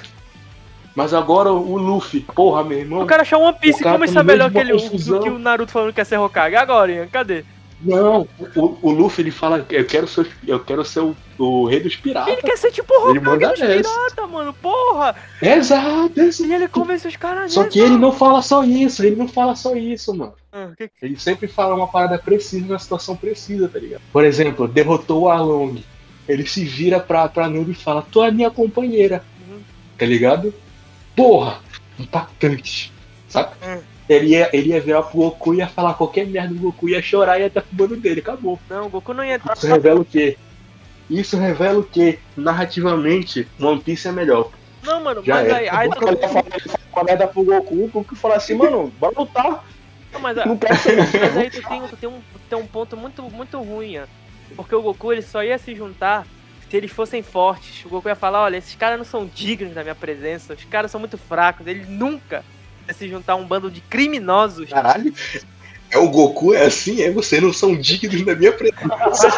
[0.94, 3.02] Mas agora o Luffy, porra, meu irmão.
[3.02, 5.18] O cara achou One Piece como tá isso é no meio melhor que, ele, confusão.
[5.18, 6.56] do que o Naruto falando que quer ser Hokage.
[6.56, 7.44] Agora, Ian, cadê?
[7.82, 11.80] Não, o, o Luffy ele fala, eu quero ser, eu quero ser o, o rei
[11.80, 12.32] dos piratas.
[12.32, 14.54] Ele quer ser tipo o Hokage manda dos piratas, mano.
[14.54, 15.14] Porra!
[15.42, 16.48] Exato, exato.
[16.50, 19.54] E ele convence os caras Só que ele não fala só isso, ele não fala
[19.54, 20.32] só isso, mano.
[20.50, 24.00] Ah, que- Ele sempre fala uma parada precisa na situação precisa, tá ligado?
[24.10, 25.82] Por exemplo, derrotou o Along.
[26.28, 29.24] Ele se vira pra, pra Nube e fala, tu é minha companheira.
[29.48, 29.60] Uhum.
[29.96, 30.52] Tá ligado?
[31.16, 31.60] Porra!
[31.98, 32.92] Impactante.
[33.28, 33.56] Saca?
[33.66, 33.80] Hum.
[34.08, 37.02] Ele ia, ele ia virar pro Goku e ia falar qualquer merda do Goku, ia
[37.02, 38.58] chorar e ia estar fumando dele, acabou.
[38.70, 39.40] Não, o Goku não ia.
[39.54, 40.38] Isso revela o quê?
[41.10, 42.18] Isso revela o quê?
[42.36, 44.50] Narrativamente, One Piece é melhor.
[44.82, 45.56] Não, mano, Já mas era.
[45.56, 45.68] aí.
[45.68, 46.44] aí Aí ele fala
[46.90, 49.64] com a merda pro Goku, o Goku fala assim, mano, bora lutar.
[50.12, 50.58] não, mas, Não
[51.20, 54.00] mas aí tu tem, tu tem, um, tu tem um ponto muito, muito ruim.
[54.56, 56.26] Porque o Goku ele só ia se juntar
[56.68, 57.84] se eles fossem fortes.
[57.84, 60.90] O Goku ia falar, olha, esses caras não são dignos da minha presença, os caras
[60.90, 61.66] são muito fracos.
[61.66, 62.44] Ele nunca
[62.86, 64.68] ia se juntar a um bando de criminosos.
[64.68, 65.12] Caralho.
[65.90, 69.28] É o Goku, é assim, é vocês não são dignos da minha presença.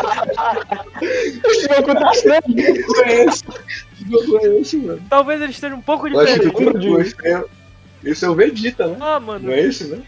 [1.00, 2.42] Esse Goku tá estranho.
[2.42, 3.44] Que Goku é esse?
[3.44, 5.02] Que Goku é esse, mano?
[5.08, 6.84] Talvez eles estejam um pouco Eu acho que o diferentes.
[6.84, 7.44] Goku esse é,
[8.04, 8.96] esse é o Vegeta, né?
[9.00, 10.02] Ah, mano, Não é esse, né?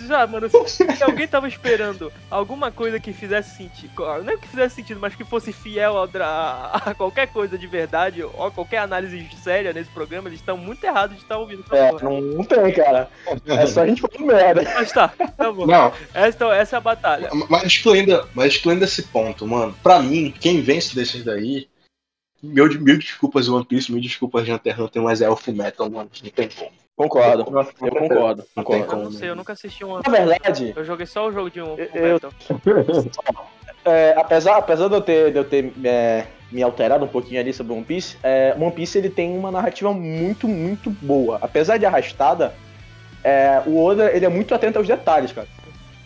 [0.00, 3.92] Já, mano, se, alguém tava esperando alguma coisa que fizesse sentido,
[4.24, 7.66] não é que fizesse sentido, mas que fosse fiel ao dra- a qualquer coisa de
[7.66, 11.64] verdade, ou a qualquer análise séria nesse programa, eles estão muito errados de estar ouvindo
[11.64, 13.08] essa É, não, não tem, cara.
[13.46, 14.62] É só a gente falando merda.
[14.74, 15.66] Mas tá, tá bom.
[15.66, 17.30] Não, Essa, essa é a batalha.
[17.48, 19.74] mas excluindo, mas excluindo esse ponto, mano.
[19.82, 21.68] Pra mim, quem vence desses daí.
[22.40, 26.08] Mil, mil desculpas One Piece, mil desculpas Hunter x Hunter, mas é o Fullmetal, mano.
[26.22, 26.70] Não tem como.
[26.98, 27.48] Concordo.
[27.48, 29.04] Nossa, Eu concordo, Não tem Eu concordo.
[29.04, 30.00] não sei, eu nunca assisti um.
[30.00, 31.76] Na verdade, Eu joguei só o jogo de um.
[31.94, 32.18] Eu-
[33.86, 37.52] é, apesar, apesar de eu ter, de eu ter é, me alterado um pouquinho ali
[37.52, 41.38] sobre One Piece, é, One Piece ele tem uma narrativa muito, muito boa.
[41.40, 42.52] Apesar de arrastada,
[43.22, 45.46] é, o Oda ele é muito atento aos detalhes, cara.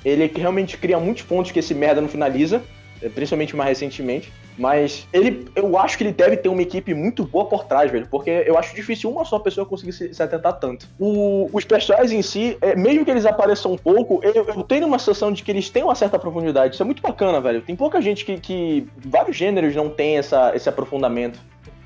[0.04, 2.62] Ele realmente cria muitos pontos que esse merda não finaliza,
[3.00, 4.30] é, principalmente mais recentemente.
[4.58, 8.06] Mas ele, eu acho que ele deve ter uma equipe muito boa por trás, velho,
[8.10, 10.86] porque eu acho difícil uma só pessoa conseguir se, se atentar tanto.
[11.00, 14.86] O- os personagens em si, é, mesmo que eles apareçam um pouco, eu, eu tenho
[14.86, 16.74] uma sensação de que eles têm uma certa profundidade.
[16.74, 17.62] Isso é muito bacana, velho.
[17.62, 21.38] Tem pouca gente que, que vários gêneros não tem essa, esse aprofundamento.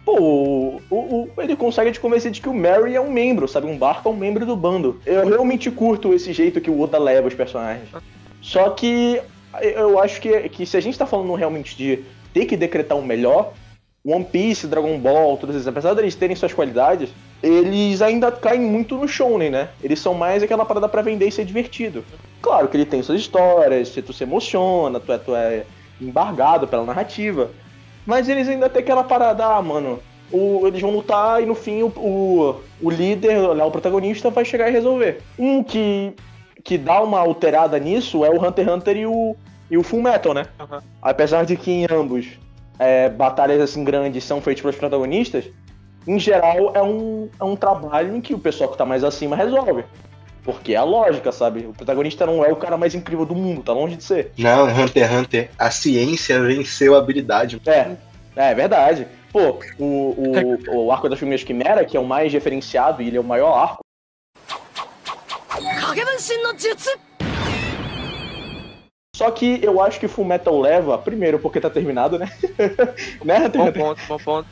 [0.04, 3.66] Pô, o, o- ele consegue te convencer de que o Mary é um membro, sabe?
[3.68, 5.00] Um barco é um membro do bando.
[5.06, 7.88] Eu realmente curto esse jeito que o Oda leva os personagens.
[8.42, 9.20] Só que
[9.62, 12.04] eu acho que, que se a gente tá falando realmente de
[12.36, 13.54] ter que decretar um melhor,
[14.04, 17.08] One Piece, Dragon Ball, todos esses, apesar deles terem suas qualidades,
[17.42, 19.70] eles ainda caem muito no shonen, né?
[19.82, 22.04] Eles são mais aquela parada pra vender e ser divertido.
[22.42, 25.64] Claro que ele tem suas histórias, tu se emociona, tu é, tu é
[25.98, 27.50] embargado pela narrativa,
[28.04, 29.98] mas eles ainda têm aquela parada, ah, mano,
[30.30, 34.44] o- eles vão lutar e no fim o, o, o líder, lá, o protagonista, vai
[34.44, 35.22] chegar e resolver.
[35.38, 36.12] Um que,
[36.62, 39.34] que dá uma alterada nisso é o Hunter x Hunter e o,
[39.70, 40.46] e o Full Metal, né?
[40.58, 40.82] Aham.
[41.02, 42.26] Apesar de que em ambos
[42.78, 45.44] é, batalhas assim grandes são feitas pelos protagonistas,
[46.06, 49.34] em geral é um, é um trabalho em que o pessoal que tá mais acima
[49.34, 49.84] resolve.
[50.44, 51.66] Porque é a lógica, sabe?
[51.66, 54.30] O protagonista não é o cara mais incrível do mundo, tá longe de ser.
[54.38, 57.60] Não, Hunter x Hunter, a ciência venceu a habilidade.
[57.66, 57.96] É,
[58.36, 59.08] é verdade.
[59.32, 60.14] Pô, o,
[60.70, 63.24] o, o arco das Formigas Quimera, que é o mais referenciado e ele é o
[63.24, 63.86] maior arco,
[69.16, 72.30] Só que eu acho que Full Metal leva, primeiro, porque tá terminado, né?
[73.24, 74.48] né, Bom ponto, bom ponto.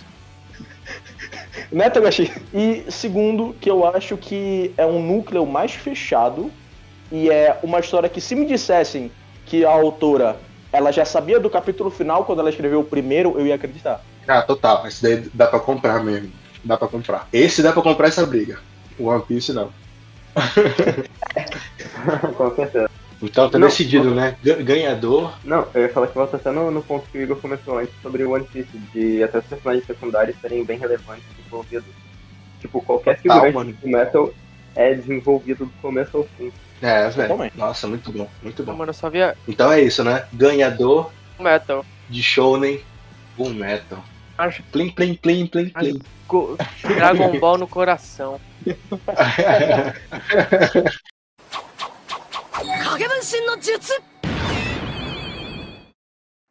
[1.70, 2.33] né, Togashi?
[2.55, 6.50] E segundo, que eu acho que é um núcleo mais fechado
[7.12, 9.12] e é uma história que se me dissessem
[9.44, 10.38] que a autora
[10.72, 14.03] ela já sabia do capítulo final quando ela escreveu o primeiro, eu ia acreditar.
[14.27, 14.87] Ah, total.
[14.87, 16.33] Esse daí dá pra comprar mesmo.
[16.64, 17.29] Dá pra comprar.
[17.31, 18.59] Esse dá pra comprar essa briga.
[18.98, 19.68] O One Piece não.
[22.35, 22.93] Com certeza.
[23.24, 24.37] Então tá Não, decidido, né?
[24.42, 25.34] Ga- Ganhador.
[25.44, 27.94] Não, eu ia falar que volta até no, no ponto que o Igor começou antes
[28.02, 31.88] sobre o One Piece, de até os personagens secundários serem bem relevantes e desenvolvidos.
[32.60, 33.72] Tipo, qualquer Total, figurante mano.
[33.80, 34.30] do Metal
[34.76, 36.52] é desenvolvido do começo ao fim.
[36.82, 37.50] É, velho.
[37.54, 38.78] Nossa, muito bom, muito Não, bom.
[38.78, 40.24] mano, eu só via Então é isso, né?
[40.32, 41.84] Ganhador Metal.
[42.10, 42.80] de Shounen
[43.37, 44.02] Full Metal.
[44.37, 46.00] Acho Plim, plim, plim, plim, plim.
[46.26, 48.40] Go- Dragon Ball no coração.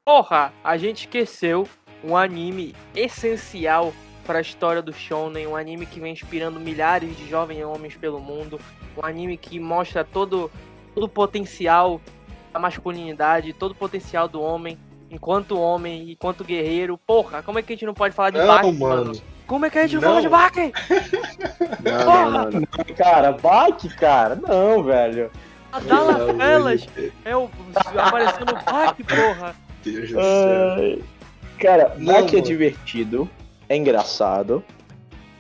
[0.06, 1.68] Porra, a gente esqueceu
[2.04, 3.94] um anime essencial
[4.26, 8.20] para a história do shonen, um anime que vem inspirando milhares de jovens homens pelo
[8.20, 8.60] mundo,
[8.98, 10.52] um anime que mostra todo,
[10.94, 12.00] todo o potencial
[12.52, 14.78] da masculinidade, todo o potencial do homem
[15.10, 16.98] enquanto homem, enquanto guerreiro.
[16.98, 19.06] Porra, como é que a gente não pode falar de Não, Baki, mano.
[19.06, 19.22] mano?
[19.46, 20.10] Como é que a gente não, Não.
[20.10, 20.74] fala de Baki?
[21.84, 22.30] Não, Porra!
[22.30, 22.96] não, não, não.
[22.96, 25.30] Cara, Baki, cara, não, velho.
[25.74, 26.88] A amor Velas
[27.26, 27.50] é o
[27.98, 29.56] aparecendo Baki, porra.
[29.84, 31.00] Deus do céu.
[31.60, 33.30] Cara, Baki é divertido,
[33.68, 34.64] é engraçado.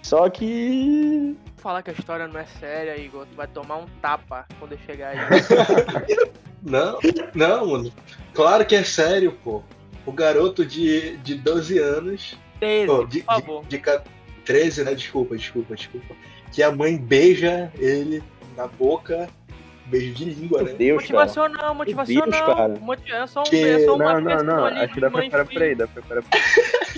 [0.01, 1.35] Só que.
[1.57, 3.25] Falar que a história não é séria, Igor.
[3.25, 5.17] Tu vai tomar um tapa quando eu chegar aí.
[6.65, 6.97] Não,
[7.35, 7.91] não, mano.
[8.33, 9.61] Claro que é sério, pô.
[10.05, 12.37] O garoto de, de 12 anos.
[12.61, 13.61] 13, pô, por de, favor.
[13.63, 14.01] de, de ca-
[14.45, 14.95] 13, né?
[14.95, 16.15] Desculpa, desculpa, desculpa.
[16.53, 18.23] Que a mãe beija ele
[18.55, 19.27] na boca.
[19.85, 20.77] Beijo de língua, Meu né?
[20.77, 21.13] Deus, cara.
[21.25, 22.29] Motivacional, motivacional.
[22.29, 22.73] Deus, cara.
[22.79, 24.65] Moti- É só um, Que- é só uma Não, não, não.
[24.65, 26.41] Acho que dá pra parar por aí, dá pra parar por aí.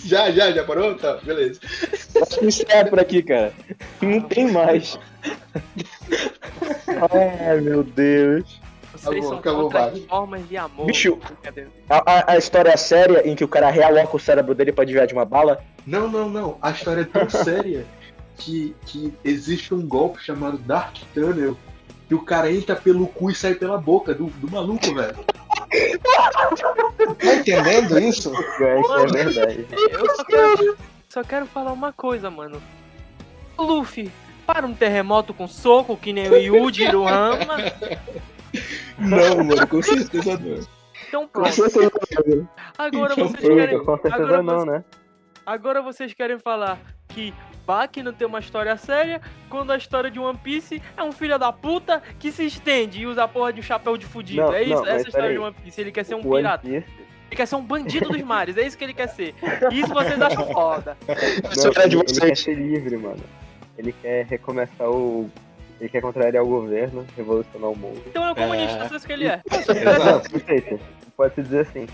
[0.05, 0.93] Já, já, já parou?
[0.95, 1.59] Tá, beleza.
[2.21, 3.51] Acho que encerra por aqui, cara.
[4.01, 4.99] Não tem mais.
[7.43, 8.61] Ai, meu Deus.
[8.93, 9.99] Vocês Acabou, são acabou, contra vai.
[10.01, 10.85] formas de amor.
[10.85, 11.19] Bicho.
[11.89, 14.85] A, a- a história é séria em que o cara realoca o cérebro dele pra
[14.85, 15.61] desviar de uma bala.
[15.85, 16.57] Não, não, não.
[16.61, 17.85] A história é tão séria
[18.37, 21.57] que, que existe um golpe chamado Dark Tunnel
[22.07, 25.15] que o cara entra pelo cu e sai pela boca do, do maluco, velho.
[27.19, 28.31] Tá entendendo isso?
[28.61, 29.67] É, isso é verdade.
[29.91, 30.77] Eu só quero,
[31.09, 32.61] só quero falar uma coisa, mano.
[33.57, 34.11] Luffy,
[34.45, 37.57] para um terremoto com soco, que nem o Yuji do Rama.
[38.97, 40.59] Não, mano, com certeza não.
[41.07, 41.49] Então pronto.
[42.77, 43.83] Agora vocês querem.
[43.83, 44.83] Com certeza Agora não, você- né?
[45.45, 46.79] Agora vocês querem falar
[47.15, 47.33] que
[47.65, 51.39] Baki não tem uma história séria, quando a história de One Piece é um filho
[51.39, 54.41] da puta que se estende e usa a porra de um chapéu de fudido.
[54.43, 55.33] Não, é isso, não, essa é história peraí.
[55.33, 55.81] de One Piece.
[55.81, 56.67] Ele quer ser um O One pirata.
[56.67, 56.85] Piece.
[57.27, 58.55] Ele quer ser um bandido dos mares.
[58.55, 59.33] É isso que ele quer ser.
[59.71, 60.95] Isso vocês acham foda.
[61.07, 62.39] É de ele, ele quer vocês.
[62.39, 63.23] ser livre, mano.
[63.77, 65.29] Ele quer recomeçar o.
[65.81, 68.01] Ele quer contrariar o governo, revolucionar o mundo.
[68.05, 68.93] Então é um comunista, É.
[68.93, 69.41] é isso que ele é.
[69.51, 70.29] Exato.
[70.29, 70.79] Perfeito.
[71.17, 71.87] Pode-se dizer assim.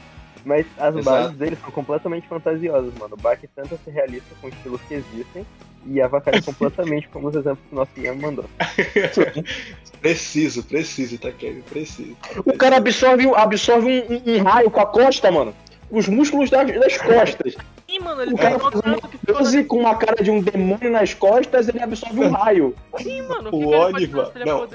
[0.46, 1.04] Mas as Exato.
[1.24, 3.16] bases dele são completamente fantasiosas, mano.
[3.16, 5.46] O Baki tenta ser realista com estilos que existem
[5.86, 8.46] e avacalha completamente como os exemplos que o nosso Ian mandou.
[10.02, 11.62] Preciso, preciso, tá, Kevin?
[11.62, 12.16] Preciso.
[12.46, 15.54] O cara absorve, absorve um, um- um raio com a costa, mano.
[15.92, 17.56] Os músculos das, das costas.
[17.88, 18.76] Ih, mano, ele O tem cara faz
[19.12, 19.26] que.
[19.34, 22.74] 12 com uma cara de um demônio nas costas, ele absorve um raio.
[23.00, 24.68] Ih, mano, O ele é não.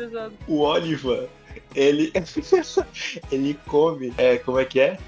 [0.46, 1.26] O Oliver,
[1.74, 2.12] ele.
[3.32, 4.12] ele come.
[4.18, 4.98] É, como é que é?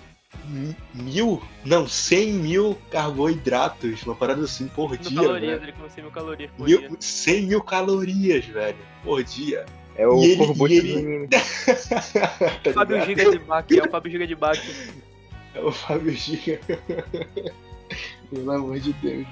[0.94, 1.42] Mil?
[1.64, 5.16] Não, 100 mil carboidratos, uma parada assim por Mil dia.
[5.22, 6.80] calorias, ele come 100 mil calorias por dia.
[6.80, 9.66] Mil, 100 mil calorias, velho, por dia.
[9.96, 11.28] É o E ele- do ele- anime.
[12.62, 13.04] Tá Fábio?
[13.04, 14.74] Giga de Baki, é o Fábio Giga de Baki.
[15.54, 16.60] É o Fábio Giga.
[18.30, 19.26] Pelo amor de Deus.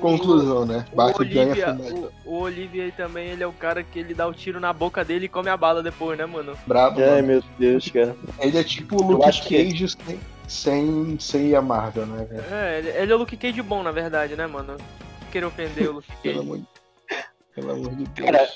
[0.00, 0.86] Conclusão, né?
[0.92, 2.12] O Bate ganha Olivia, fumeta.
[2.24, 4.72] o, o Olivia aí também, ele é o cara que ele dá o tiro na
[4.72, 6.56] boca dele e come a bala depois, né, mano?
[6.66, 7.26] Brabo, Ai, mano.
[7.26, 8.16] meu Deus, cara.
[8.40, 10.18] Ele é tipo o Luke acho que- Cage sem,
[10.50, 12.44] sem, sem a Marvel, né, velho?
[12.52, 14.76] É, ele, ele é o Luke Cage bom, na verdade, né, mano?
[15.30, 16.38] Querer ofender o Luke Pelo Cage.
[16.46, 16.66] amor de,
[17.54, 18.30] pelo amor de Deus.
[18.30, 18.48] Cara,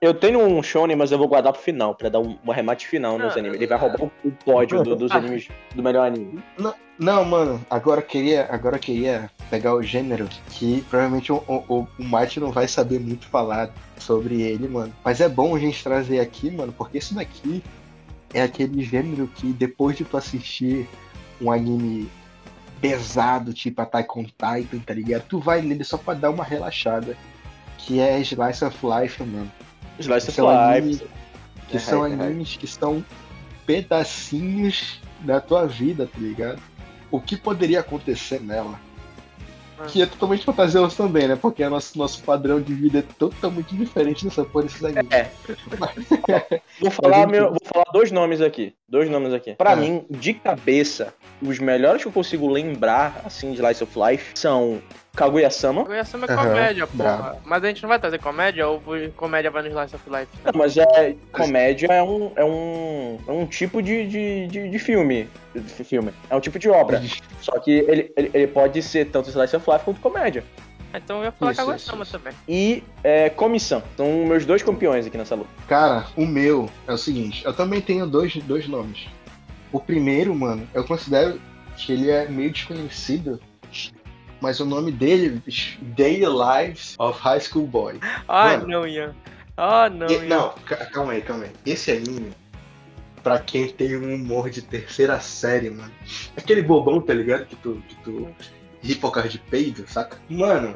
[0.00, 2.88] Eu tenho um shonen, mas eu vou guardar pro final, pra dar um, um arremate
[2.88, 3.56] final nos Ah, animes.
[3.58, 5.16] Ele vai roubar o, pódio do- dos Ah.
[5.18, 6.42] animes do melhor anime.
[6.98, 11.86] Não, mano, agora eu queria, agora eu queria pegar o gênero que provavelmente o, o,
[11.98, 14.92] o Mate não vai saber muito falar sobre ele, mano.
[15.04, 17.62] Mas é bom a gente trazer aqui, mano, porque isso daqui
[18.32, 20.88] é aquele gênero que depois de tu assistir
[21.40, 22.10] um anime
[22.80, 25.22] pesado, tipo Attack on Titan, tá ligado?
[25.28, 27.16] Tu vai nele só pra dar uma relaxada.
[27.78, 29.50] Que é Slice of Life, mano.
[29.98, 30.78] Slice of São Life.
[30.78, 31.02] animes-
[31.68, 32.12] Que É, são é, é.
[32.14, 33.04] animes que são
[33.66, 36.60] pedacinhos da tua vida, tá ligado?
[37.10, 38.78] O que poderia acontecer nela?
[39.88, 41.36] Que é totalmente fantasioso também, né?
[41.40, 45.10] Porque o nosso, nosso padrão de vida é totalmente diferente dessa porra desses animes.
[45.10, 45.30] É.
[46.80, 48.74] Vou falar, gente- meu, vou falar dois nomes aqui.
[48.88, 49.54] Dois nomes aqui.
[49.54, 49.76] Pra Ah.
[49.76, 54.80] mim, de cabeça, os melhores que eu consigo lembrar, assim, de Slice of Life, são
[55.14, 55.82] Kaguya-sama.
[55.82, 57.16] Kaguya-sama é comédia, porra.
[57.16, 57.40] brabo.
[57.44, 58.82] Mas a gente não vai trazer comédia ou
[59.16, 60.28] comédia vai no Slice of Life?
[60.44, 64.78] Não, mas é, comédia é um, é um, é um tipo de, de, de, de
[64.78, 65.28] filme.
[65.54, 66.12] de filme.
[66.28, 67.02] É um tipo de obra.
[67.40, 70.44] Só que ele, ele, ele pode ser tanto slice of life quanto comédia.
[70.94, 72.32] Então eu ia falar Isso, Kaguya-sama também.
[72.48, 73.82] E é, comissão.
[73.96, 75.50] São meus dois campeões aqui nessa luta.
[75.68, 79.06] Cara, o meu é o seguinte, eu também tenho dois, dois nomes.
[79.72, 81.40] O primeiro, mano, eu considero
[81.76, 83.40] que ele é meio desconhecido,
[84.40, 87.98] mas o nome dele, bicho, Daily Lives of High School Boy.
[88.28, 88.68] Ai, Mano.
[88.68, 89.14] não, Ian.
[89.56, 90.24] Ah, não, E- Ian.
[90.26, 91.50] não, ca- calma aí, calma aí.
[91.66, 92.32] Esse anime,
[93.22, 95.92] pra quem tem um humor de terceira série, mano,
[96.36, 97.46] aquele bobão, tá ligado?
[97.46, 98.28] Que tu, que tu
[98.82, 100.16] ri por causa de peido, saca?
[100.28, 100.74] Mano,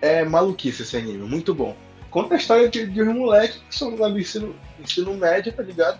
[0.00, 1.76] é maluquice esse anime, muito bom.
[2.10, 5.62] Conta a história de, de um moleque que são lá no ensino, ensino médio, tá
[5.62, 5.98] ligado?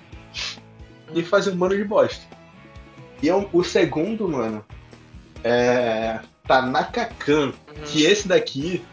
[1.14, 2.22] E fazem um bando de bosta.
[3.22, 4.64] E é um- o segundo, mano,
[5.42, 7.83] é Tanaka-kan, Uhum.
[7.85, 8.85] que esse daqui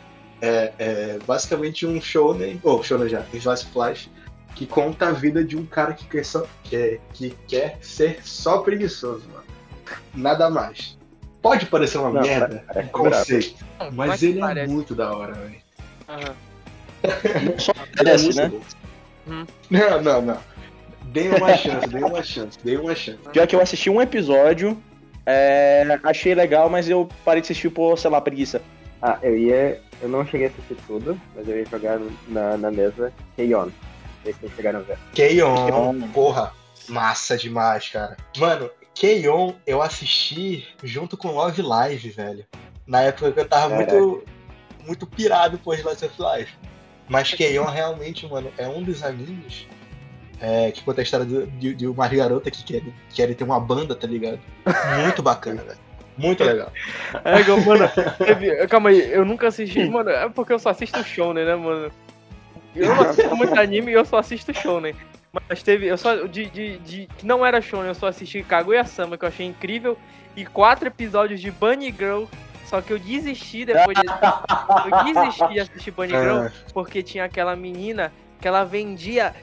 [0.41, 4.09] é, é basicamente um shonen, ou shonen já, um slice life,
[4.55, 8.19] que conta a vida de um cara que quer, só, que, é- que quer ser
[8.25, 9.43] só preguiçoso, mano.
[10.13, 10.97] Nada mais.
[11.41, 14.73] Pode parecer uma Não, merda, o conceito, Não, mas é que ele é parece?
[14.73, 15.55] muito da hora, velho.
[16.09, 16.35] Aham.
[17.57, 18.51] Só é parece, muito né?
[19.27, 19.45] Hum.
[19.69, 20.37] Não, não, não.
[21.05, 23.19] Dei uma chance, dei uma chance, dei uma chance.
[23.31, 24.77] Pior que eu assisti um episódio,
[25.25, 28.61] é, achei legal, mas eu parei de assistir por, sei lá, preguiça.
[29.01, 29.81] Ah, eu ia.
[30.01, 33.13] Eu não cheguei a assistir tudo, mas eu ia jogar na, na mesa
[34.33, 34.97] se vocês chegaram a ver.
[35.13, 36.07] K-On, K-On.
[36.09, 36.53] porra,
[36.87, 38.17] massa demais, cara.
[38.37, 42.45] Mano, K-On eu assisti junto com Love Live, velho.
[42.85, 43.93] Na época que eu tava Caraca.
[43.93, 44.23] muito,
[44.85, 46.53] muito pirado por Slice of Life.
[47.07, 49.67] Mas K-On realmente, mano, é um dos animes
[50.41, 52.81] é, que conta a história do- de, de uma garota que quer,
[53.13, 54.39] quer ter uma banda, tá ligado?
[55.03, 55.77] Muito bacana, velho.
[56.17, 56.71] Muito legal.
[57.23, 61.45] É, mano, teve- calma aí, eu nunca assisti, mano, é porque eu só assisto shonen,
[61.45, 61.91] né, mano?
[62.75, 64.93] Eu não assisto muito anime e eu só assisto shonen.
[65.47, 69.17] Mas teve, eu só, de, de, de, que não era shonen, eu só assisti Kaguya-sama,
[69.17, 69.97] que eu achei incrível,
[70.35, 72.23] e quatro episódios de Bunny Girl,
[72.65, 77.23] só que eu desisti depois de Eu desisti de assistir Bunny Girl, Ah, porque tinha
[77.25, 79.33] aquela menina que ela vendia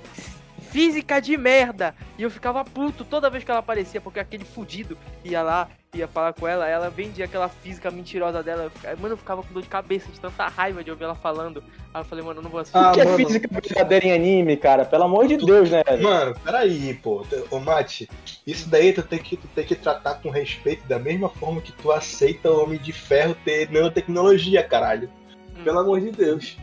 [0.80, 1.94] física de merda.
[2.18, 6.06] E eu ficava puto toda vez que ela aparecia, porque aquele fudido ia lá, ia
[6.06, 8.64] falar com ela, ela vendia aquela física mentirosa dela.
[8.64, 11.14] Eu ficava- Mano, eu ficava com dor de cabeça, de tanta raiva de ouvir ela
[11.14, 11.64] falando.
[11.94, 12.76] Aí eu falei, mano, eu não vou assistir.
[12.76, 13.16] Ah, o que é mano.
[13.16, 14.84] física verdadeira em anime, cara?
[14.84, 15.82] Pelo amor de Deus, né?
[16.02, 17.24] Mano, peraí, pô.
[17.50, 18.06] Ô, Mate,
[18.46, 21.72] isso daí tu tem, que, tu tem que tratar com respeito da mesma forma que
[21.72, 25.08] tu aceita o Homem de Ferro ter nanotecnologia, caralho.
[25.56, 25.64] Hum.
[25.64, 26.58] Pelo amor de Deus.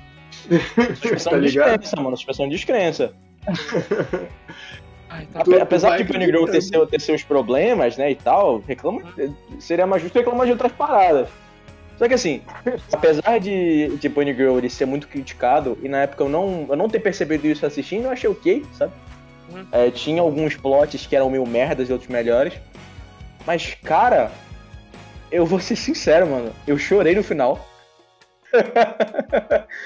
[0.49, 1.79] Expressão tá ligado?
[1.79, 2.15] descrença, mano.
[2.15, 3.15] Expressão de descrença.
[5.09, 9.01] Ai, tá Apesar de Bunny Girl ter, seu- ter seus problemas, né, e tal, reclama,
[9.59, 11.27] seria mais justo reclamar de outras paradas.
[11.97, 12.41] Só que assim,
[12.91, 16.75] apesar de, de Bunny Girl ele ser muito criticado, e na época eu não, eu
[16.75, 18.91] não ter percebido isso assistindo, eu achei ok, sabe?
[19.51, 19.65] Uhum.
[19.71, 22.53] É, tinha alguns plots que eram meio merdas e outros melhores.
[23.45, 24.31] Mas, cara,
[25.31, 26.51] eu vou ser sincero, mano.
[26.65, 27.69] Eu chorei no final.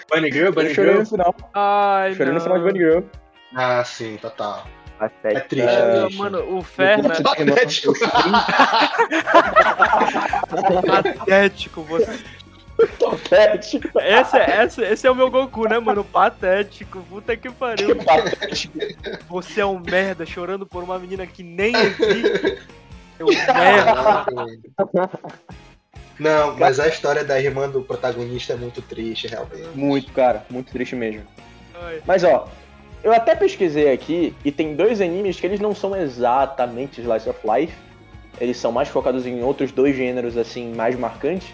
[0.09, 0.99] Bunny Girl, Eu Bunny chorei Girl.
[1.01, 1.35] no final.
[1.53, 2.41] Ai, Chorei no não.
[2.41, 2.99] final de Bunny Girl.
[3.55, 4.65] Ah, sim, total.
[5.21, 5.37] Série.
[5.37, 6.17] É triste, Ah, é triste.
[6.17, 7.93] mano, o Ferna, Patético.
[10.85, 12.19] patético você.
[12.99, 13.99] Patético.
[13.99, 16.03] Esse, é- esse, esse é o meu Goku, né, mano?
[16.03, 16.99] Patético.
[17.09, 17.95] Puta que pariu.
[17.95, 18.77] Patético.
[19.29, 22.59] Você é um merda chorando por uma menina que nem existe.
[23.17, 24.25] Seu merda.
[26.19, 29.67] Não, mas a história da irmã do protagonista é muito triste, realmente.
[29.75, 30.43] Muito, cara.
[30.49, 31.21] Muito triste mesmo.
[31.79, 32.01] Ai.
[32.07, 32.47] Mas ó,
[33.03, 37.39] eu até pesquisei aqui e tem dois animes que eles não são exatamente Slice of
[37.43, 37.73] Life.
[38.39, 41.47] Eles são mais focados em outros dois gêneros assim mais marcantes,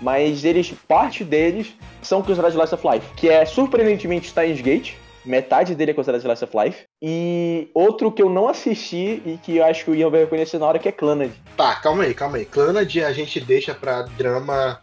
[0.00, 4.94] mas eles parte deles são considerados Slice of Life, que é surpreendentemente Steins Gate.
[5.22, 6.84] Metade dele é considerado Slice of Life.
[7.02, 10.58] E outro que eu não assisti e que eu acho que o Ian vai reconhecer
[10.58, 11.30] na hora que é Clannad.
[11.56, 12.46] Tá, calma aí, calma aí.
[12.46, 14.80] Clannad a gente deixa pra drama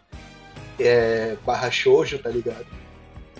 [0.78, 2.77] é, barra shoujo, tá ligado?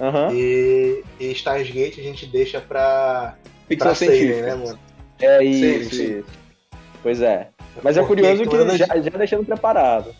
[0.01, 0.33] Aham.
[0.33, 4.79] E, e Steins Gate a gente deixa pra, Ficção pra né, mano?
[5.21, 6.19] É Sim, isso, sim.
[6.19, 6.29] isso.
[7.03, 7.49] Pois é.
[7.83, 10.15] Mas é Porque curioso que já, já deixando preparado.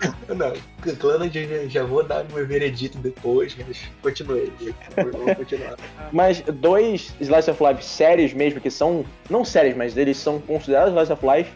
[0.28, 0.52] Não,
[0.96, 4.52] Clannad já, já vou dar meu veredito depois, mas continue.
[4.94, 5.76] Vamos continuar.
[6.12, 9.04] Mas dois Slice of Life sérios mesmo, que são.
[9.30, 11.50] Não sérios, mas eles são considerados Slice of Life.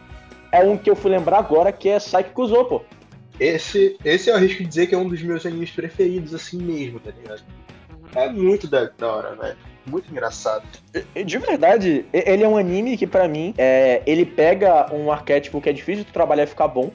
[0.53, 2.83] É um que eu fui lembrar agora, que é Psyche Zo, pô.
[3.39, 7.11] Esse, esse eu arrisco dizer que é um dos meus animes preferidos, assim mesmo, tá
[7.11, 7.43] ligado?
[8.15, 9.57] É muito da, da hora, velho.
[9.87, 10.65] Muito engraçado.
[11.25, 15.69] De verdade, ele é um anime que pra mim, é, ele pega um arquétipo que
[15.69, 16.91] é difícil de trabalhar e ficar bom.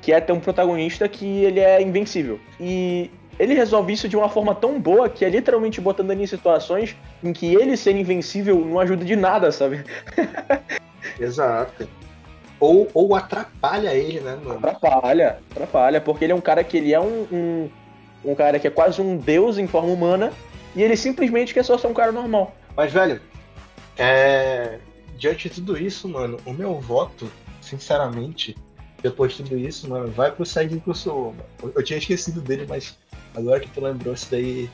[0.00, 2.40] que é ter um protagonista que ele é invencível.
[2.58, 6.26] E ele resolve isso de uma forma tão boa que é literalmente botando ele em
[6.26, 9.84] situações em que ele ser invencível não ajuda de nada, sabe?
[11.20, 11.88] Exato.
[12.58, 14.58] Ou, ou atrapalha ele, né, mano?
[14.66, 17.70] Atrapalha, atrapalha, porque ele é um cara que ele é um, um,
[18.24, 20.32] um cara que é quase um deus em forma humana
[20.74, 22.54] e ele simplesmente quer só ser um cara normal.
[22.76, 23.20] Mas, velho,
[23.98, 24.78] é...
[25.16, 28.56] diante de tudo isso, mano, o meu voto, sinceramente,
[29.02, 31.34] depois de tudo isso, mano, vai pro Saig Kusuo.
[31.62, 32.98] Eu, eu tinha esquecido dele, mas
[33.34, 34.70] agora que tu lembrou, isso daí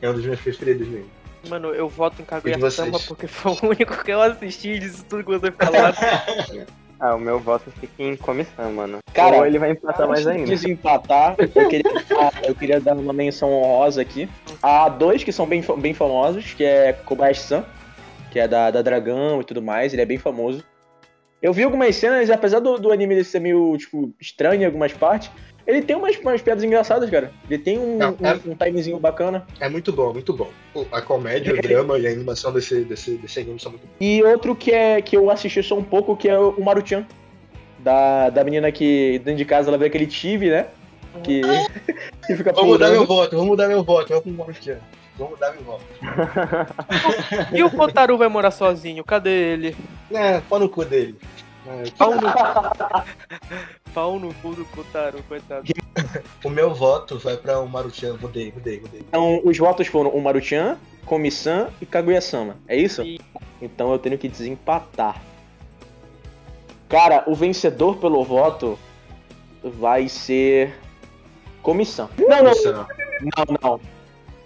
[0.00, 1.10] é um dos meus preferidos mesmo.
[1.48, 5.30] Mano, eu voto em Kaguya-sama porque foi o único que eu assisti disso tudo que
[5.30, 5.80] você falou.
[7.00, 8.98] Ah, o meu voto fica em comissão, mano.
[9.12, 10.46] Cara, Ou ele vai empatar mais ainda.
[10.46, 11.92] Desempatar, eu queria,
[12.46, 14.28] eu queria dar uma menção honrosa aqui.
[14.66, 17.66] Há dois que são bem, bem famosos, que é Kobayashi-san,
[18.30, 20.64] que é da, da Dragão e tudo mais, ele é bem famoso.
[21.42, 24.90] Eu vi algumas cenas, apesar do, do anime dele ser meio, tipo, estranho em algumas
[24.94, 25.30] partes,
[25.66, 27.30] ele tem umas, umas piadas engraçadas, cara.
[27.46, 29.46] Ele tem um, Não, é- um, um timezinho bacana.
[29.60, 30.48] É muito bom, muito bom.
[30.90, 33.94] A comédia, o drama e a animação desse, desse, desse anime são muito bons.
[34.00, 37.06] E outro que é que eu assisti só um pouco, que é o Maruchan.
[37.80, 40.68] Da, da menina que dentro de casa ela vê aquele tive, né?
[41.22, 41.42] Que,
[42.26, 44.12] que fica Vou mudar meu voto, vou mudar meu voto.
[44.12, 44.54] Eu vou com o.
[45.16, 45.84] Vou mudar meu voto.
[47.52, 49.04] e o Kotaru vai morar sozinho?
[49.04, 49.76] Cadê ele?
[50.10, 51.16] É, pau no cu dele.
[51.66, 52.20] É, Pau no,
[53.94, 55.64] Pau no cu do Kotaru, coitado.
[56.44, 58.18] o meu voto vai pra o Maruchan.
[58.20, 59.00] Mudei, mudei, mudei.
[59.00, 62.56] Então, os votos foram o Maruchan, Komi-san e Kaguya-sama.
[62.68, 63.02] É isso?
[63.02, 63.18] Sim.
[63.62, 65.22] Então eu tenho que desempatar.
[66.88, 68.78] Cara, o vencedor pelo voto
[69.62, 70.74] vai ser
[71.64, 72.08] Komi-san.
[72.18, 72.86] Não, não, Nossa.
[73.22, 73.80] não, não.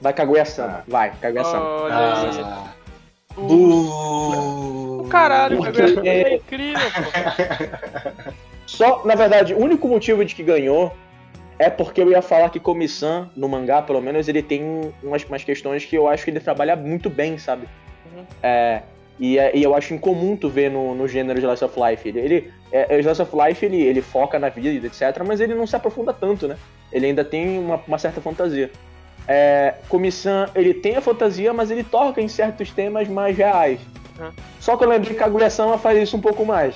[0.01, 0.85] Vai Kaguya-sama.
[0.89, 1.89] Vai, Kaguya-sama.
[1.91, 2.73] Ah,
[3.37, 5.01] bu...
[5.03, 8.33] o caralho, Porque- Kaguya é incrível, pô.
[8.67, 10.95] Só, na verdade, o único motivo de que ganhou
[11.59, 15.43] é porque eu ia falar que Komi-san, no mangá, pelo menos, ele tem umas, umas
[15.43, 17.67] questões que eu acho que ele trabalha muito bem, sabe?
[18.15, 18.25] Uhum.
[18.43, 18.83] É,
[19.19, 22.09] e, é- e eu acho incomum tu ver no, no gênero de Slice of Life.
[22.09, 25.55] Ele, ele, é, o Slice of Life, ele, ele foca na vida, etc., mas ele
[25.55, 26.57] não se aprofunda tanto, né?
[26.93, 28.71] Ele ainda tem uma, uma certa fantasia.
[29.27, 33.79] É, Komi-san, ele tem a fantasia, mas ele toca em certos temas mais reais.
[34.19, 34.31] Uhum.
[34.59, 36.75] Só que eu lembrei que Kaguya-sama faz isso um pouco mais.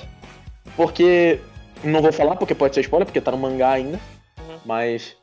[0.77, 1.39] Porque
[1.83, 3.99] não vou falar porque pode ser spoiler, porque tá no mangá ainda.
[4.39, 4.57] Uhum.
[4.65, 5.17] Mas.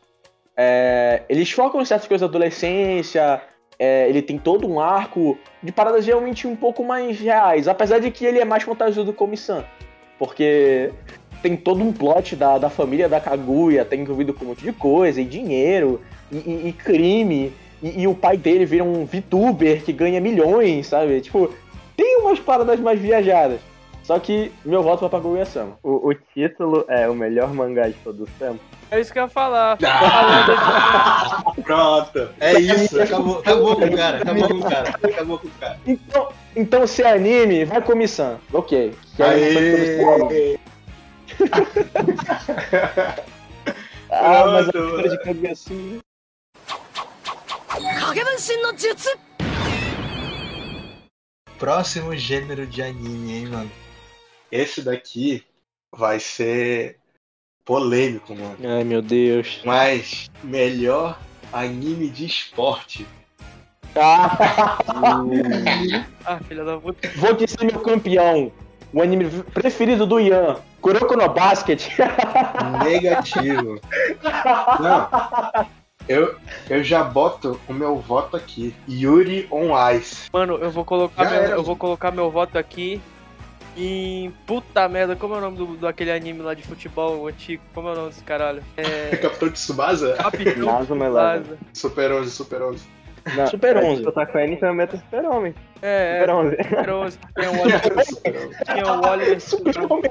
[0.56, 3.40] é, eles focam em certas coisas da adolescência.
[3.78, 7.66] é, ele tem todo um arco de paradas realmente um pouco mais reais.
[7.66, 9.64] Apesar de que ele é mais fantasioso do Komi-san.
[10.18, 10.92] Porque
[11.42, 14.72] tem todo um plot da, da família da Kaguya, tá envolvido com um monte de
[14.72, 17.52] coisa, e dinheiro, e, e- e crime.
[17.82, 21.20] E, e o pai dele vira um VTuber que ganha milhões, sabe?
[21.22, 21.50] Tipo,
[21.96, 23.60] tem umas paradas mais viajadas.
[24.02, 25.78] Só que meu voto vai pra Kaguya-sama.
[25.82, 28.60] O, o título é o melhor mangá de todos os tempos.
[28.90, 29.78] É isso que eu ia falar.
[29.84, 32.28] Ah, pronto.
[32.40, 33.00] É isso.
[33.00, 34.16] Acabou, acabou com o cara.
[34.18, 34.88] Acabou com o cara.
[34.90, 35.78] Acabou com o cara.
[35.86, 38.38] Então, então se é anime, vai Komi-san.
[38.52, 38.92] Ok.
[39.16, 40.58] Que aí- Aê!
[44.10, 45.74] ah, mas a figura de Kage é assim.
[45.74, 46.00] Né?
[51.58, 53.70] Próximo gênero de anime, hein, mano?
[54.50, 55.44] Esse daqui
[55.92, 56.98] vai ser
[57.64, 58.56] polêmico, mano.
[58.64, 59.60] Ai, meu Deus.
[59.64, 61.18] Mas melhor
[61.52, 63.06] anime de esporte.
[63.94, 64.78] Ah,
[66.24, 67.08] ah filha da puta.
[67.16, 68.52] Vou te ser meu campeão.
[68.92, 70.56] O anime preferido do Ian.
[70.80, 71.88] Kuroko no Basket.
[72.84, 73.80] Negativo.
[74.80, 75.08] Não.
[76.08, 76.34] Eu,
[76.68, 78.74] eu já boto o meu voto aqui.
[78.88, 80.28] Yuri on Ice.
[80.32, 81.52] Mano, eu vou colocar, Já meu, era.
[81.54, 83.00] eu vou colocar meu voto aqui
[83.76, 84.32] em.
[84.46, 87.62] Puta merda, como é o nome do, do aquele anime lá de futebol antigo?
[87.72, 88.62] Como é o nome desse caralho?
[88.76, 89.16] É.
[89.22, 90.16] Capitão Tsubasa?
[90.20, 90.66] Rapidão.
[90.66, 91.42] Nazuma Eleven.
[91.44, 91.58] Plaza.
[91.74, 92.84] Super 11, Super 11.
[93.36, 94.04] Não, Super é, 11.
[94.04, 95.54] Se tá com a N, então meta Super Homem.
[95.82, 96.56] É, Super 11.
[96.56, 97.18] é, Super 11.
[97.34, 98.04] Tem o Oliver.
[98.04, 98.64] Super 11.
[98.64, 100.10] Tem o Oliver Super Super, Homem.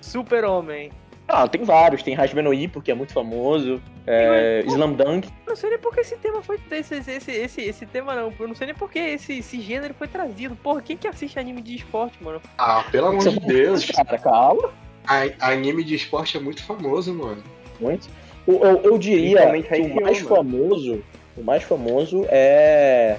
[0.00, 0.92] Super Homem.
[1.28, 2.02] Ah, tem vários.
[2.02, 3.80] Tem Hajime no Ippo, que é muito famoso.
[4.06, 5.28] É, Slam Dunk.
[5.28, 6.58] Eu não sei nem por que esse tema foi.
[6.70, 8.32] Esse, esse, esse, esse tema não.
[8.38, 10.56] Eu não sei nem por que esse, esse gênero foi trazido.
[10.56, 12.40] Porra, quem que assiste anime de esporte, mano?
[12.56, 13.84] Ah, pelo amor de Deus.
[13.90, 14.70] Cara, calma.
[15.06, 17.42] A, anime de esporte é muito famoso, mano.
[17.78, 18.08] Muito.
[18.46, 20.36] Eu, eu, eu diria que o mais mano.
[20.36, 21.04] famoso.
[21.38, 23.18] O mais famoso é.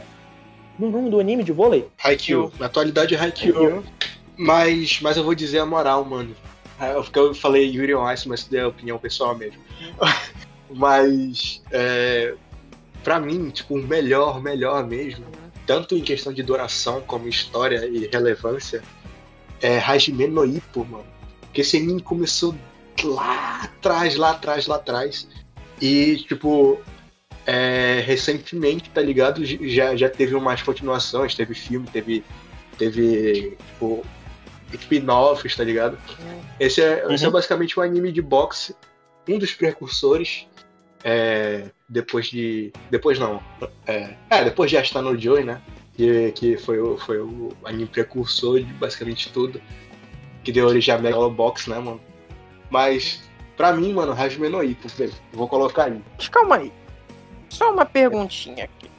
[0.77, 1.87] Meu nome do anime de vôlei?
[2.03, 2.51] Haikyuu.
[2.59, 3.83] Na atualidade, Haikyuu.
[4.37, 6.35] Mas, mas eu vou dizer a moral, mano.
[6.79, 9.59] É, Eu, eu falei Yuri on Ice, mas isso é opinião pessoal mesmo.
[10.69, 12.33] mas, é,
[13.03, 15.25] pra mim, tipo, o melhor, melhor mesmo,
[15.65, 18.81] tanto em questão de duração como história e relevância,
[19.61, 21.05] é Hajime no Ippo, mano.
[21.41, 22.55] Porque esse anime começou
[23.03, 25.27] lá atrás, lá atrás, lá atrás.
[25.81, 26.79] E, tipo,
[27.51, 29.43] é, recentemente, tá ligado?
[29.43, 32.23] Já, já teve umas continuações, teve filme, teve,
[32.77, 34.05] teve tipo,
[34.73, 35.97] spin-offs, tá ligado?
[36.59, 37.33] Esse é, esse é Uhum.
[37.33, 38.75] basicamente um anime de boxe,
[39.27, 40.45] um dos precursores.
[41.03, 42.71] é, depois de.
[42.91, 43.41] Depois não.
[43.87, 45.59] É, é, depois de Asta no Joy, né?
[45.95, 49.59] Que, que foi, o, foi o anime precursor de basicamente tudo.
[50.43, 51.99] Que deu origem a Megalobox, né, mano?
[52.69, 53.23] Mas,
[53.57, 56.01] pra mim, mano, Hajime no velho, vou colocar aí.
[56.17, 56.71] Mas calma aí.
[57.49, 58.89] Só uma perguntinha aqui.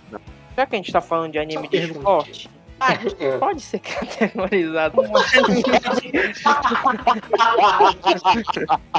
[0.56, 2.90] Já que a gente tá falando de anime de esporte, ah,
[3.38, 5.70] pode ser categorizado como anime de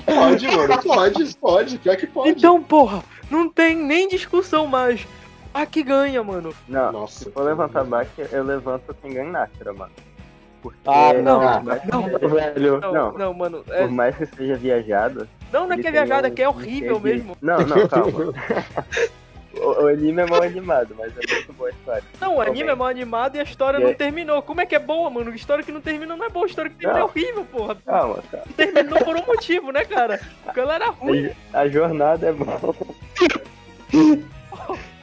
[0.06, 2.30] Pode, mano, pode, pode, pior que pode.
[2.30, 5.06] Então, porra, não tem nem discussão mais.
[5.54, 6.54] A que ganha, mano.
[6.68, 7.26] Não, Nossa.
[7.26, 9.92] se for levantar baque, eu levanto Tengan Nakira, mano.
[10.62, 12.80] Porque, Ah, não, por mais- não, velho.
[12.80, 13.64] Não, Não, não, mano.
[13.70, 15.28] é- por mais que seja viajado.
[15.52, 17.36] não, não é que é um- é que é horrível mesmo.
[17.42, 18.34] Não, não, calma.
[19.62, 22.04] o, o anime é mal animado, mas é muito boa a história.
[22.20, 24.42] Não, o anime é mal animado e a história E não é- terminou.
[24.42, 25.34] Como é que é boa, mano?
[25.34, 27.76] História que não termina não é boa, história que termina é horrível, porra.
[27.86, 28.46] Calma, calma.
[28.58, 30.20] Terminou por um motivo, né, cara?
[30.44, 31.30] Porque ela era ruim.
[31.54, 32.76] A, a jornada é boa.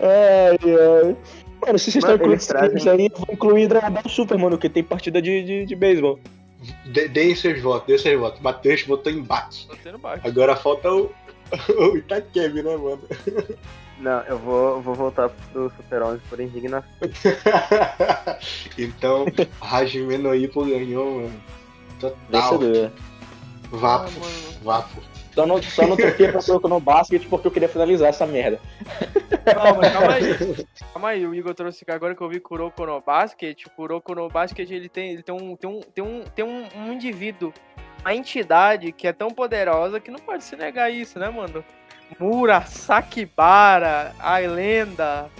[0.00, 1.16] Ai, ai.
[1.60, 4.38] Mano, se vocês Mano, estão incluindo trazem- isso aí, eu vou incluir Dragon Ball Super,
[4.38, 6.20] mano, que tem partida de, de, de beisebol.
[6.86, 8.40] De- Deem seus votos, deem seus votos.
[8.40, 9.68] Matheus votou não bate.
[10.24, 11.10] Agora falta o,
[11.76, 13.00] o Itakebi, né, mano?
[14.00, 16.88] Não, eu vou, vou voltar pro Super 11 por indignação.
[18.78, 19.26] então,
[19.60, 21.42] Hajime no Ippo ganhou, mano.
[21.98, 22.58] Total.
[22.58, 22.92] Vencedor.
[23.70, 25.02] Vapo, Ah, vapo.
[25.34, 28.58] Só não, só não troquei pra Soco no basquete porque eu queria finalizar essa merda.
[29.44, 30.66] Calma, calma aí.
[30.92, 34.14] Calma aí, o Igor trouxe que agora que eu vi Kuroko no Basket, o Kuroko
[34.14, 37.52] no Basket ele tem, ele tem, um, tem, um, tem, um, tem um, um indivíduo,
[38.00, 41.64] uma entidade que é tão poderosa que não pode se negar isso, né, mano?
[42.18, 45.30] Mura, Sakibara, a lenda.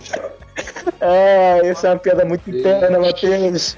[1.01, 3.77] É, essa é uma piada muito interna, Matheus.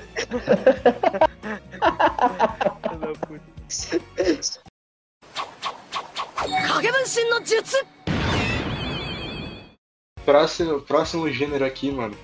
[10.24, 12.16] Próximo, próximo gênero aqui, mano.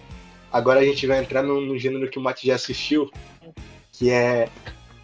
[0.53, 3.11] Agora a gente vai entrar no, no gênero que o Mati já assistiu,
[3.93, 4.49] que é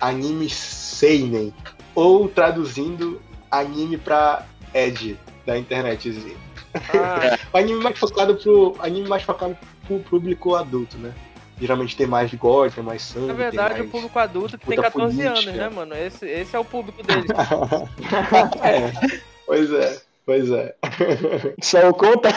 [0.01, 1.55] anime seinen,
[1.95, 6.35] ou traduzindo anime pra Ed da internet.
[6.75, 11.13] Ah, O anime mais focado pro anime mais focado pro público adulto, né?
[11.61, 14.77] Geralmente tem mais gore, tem mais sangue, na verdade, tem o público adulto que tem
[14.77, 15.65] puta 14 anos, política.
[15.69, 15.95] né, mano?
[15.95, 17.25] Esse, esse é o público dele.
[17.31, 18.51] mais...
[18.65, 20.75] é, pois é, pois é.
[21.63, 22.31] Só conta.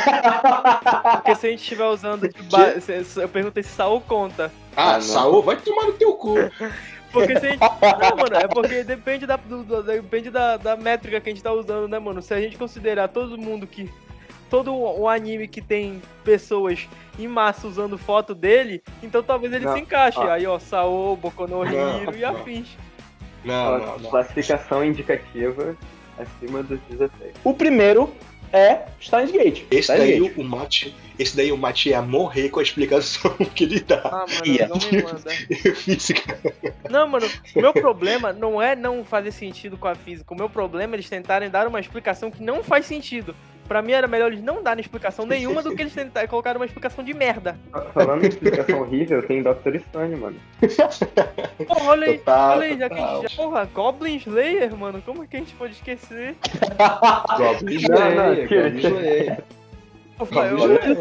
[1.14, 2.30] Porque se a gente estiver usando.
[2.52, 2.74] ba-
[3.22, 4.52] Eu perguntei se Saul conta.
[4.76, 5.02] Ah, não.
[5.02, 6.36] Saô, vai tomar no teu cu.
[7.20, 7.60] Porque se a gente.
[7.62, 11.44] Não, mano, é porque depende, da, do- do- depende da, da métrica que a gente
[11.44, 12.22] tá usando, né, mano?
[12.22, 13.90] Se a gente considerar todo mundo que.
[14.48, 16.88] Todo o o anime que tem pessoas
[17.18, 20.20] em massa usando foto dele, então talvez ele Não, se encaixe.
[20.20, 20.30] ó.
[20.30, 22.30] Aí, ó, Saô, Boku no Hero e não.
[22.30, 22.68] afins.
[23.44, 24.10] Não, não, não.
[24.12, 25.76] Classificação indicativa
[26.18, 27.34] acima dos 16.
[27.44, 28.14] O primeiro
[28.54, 29.64] é Steins Gate.
[29.72, 30.38] Esse Steins daí Gate.
[30.38, 34.02] o Mate, esse daí o Mate ia morrer com a explicação que ele dá.
[34.06, 35.30] Ah, mano, não me manda.
[35.76, 36.38] Física.
[36.90, 40.34] Não, mano, o meu problema não é não fazer sentido com a física.
[40.34, 43.36] O meu problema é eles tentarem dar uma explicação que não faz sentido.
[43.68, 46.66] Pra mim era melhor eles não darem explicação nenhuma do que eles tentarem colocar uma
[46.66, 47.58] explicação de merda.
[47.96, 49.80] Falando em explicação horrível, tem Dr.
[49.90, 50.38] Stone, mano.
[51.68, 53.22] Porra, olha aí, Total, olha aí, já que a total.
[53.22, 53.36] gente já...
[53.44, 56.36] Porra, Goblin Slayer, mano, como é que a gente pode esquecer?
[57.38, 58.80] Goblin Não, não, Slayer, Goblin.
[58.80, 59.44] Slayer.
[60.20, 60.96] Eu, Goblin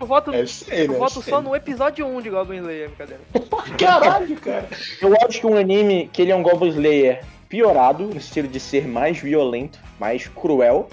[0.00, 0.98] eu, voto, É eu né?
[0.98, 3.22] voto só no episódio 1 de Goblin Slayer, brincadeira.
[3.78, 4.68] Caralho, cara.
[5.00, 8.58] Eu acho que um anime que ele é um Goblin Slayer piorado, no sentido de
[8.60, 10.88] ser mais violento, mais cruel,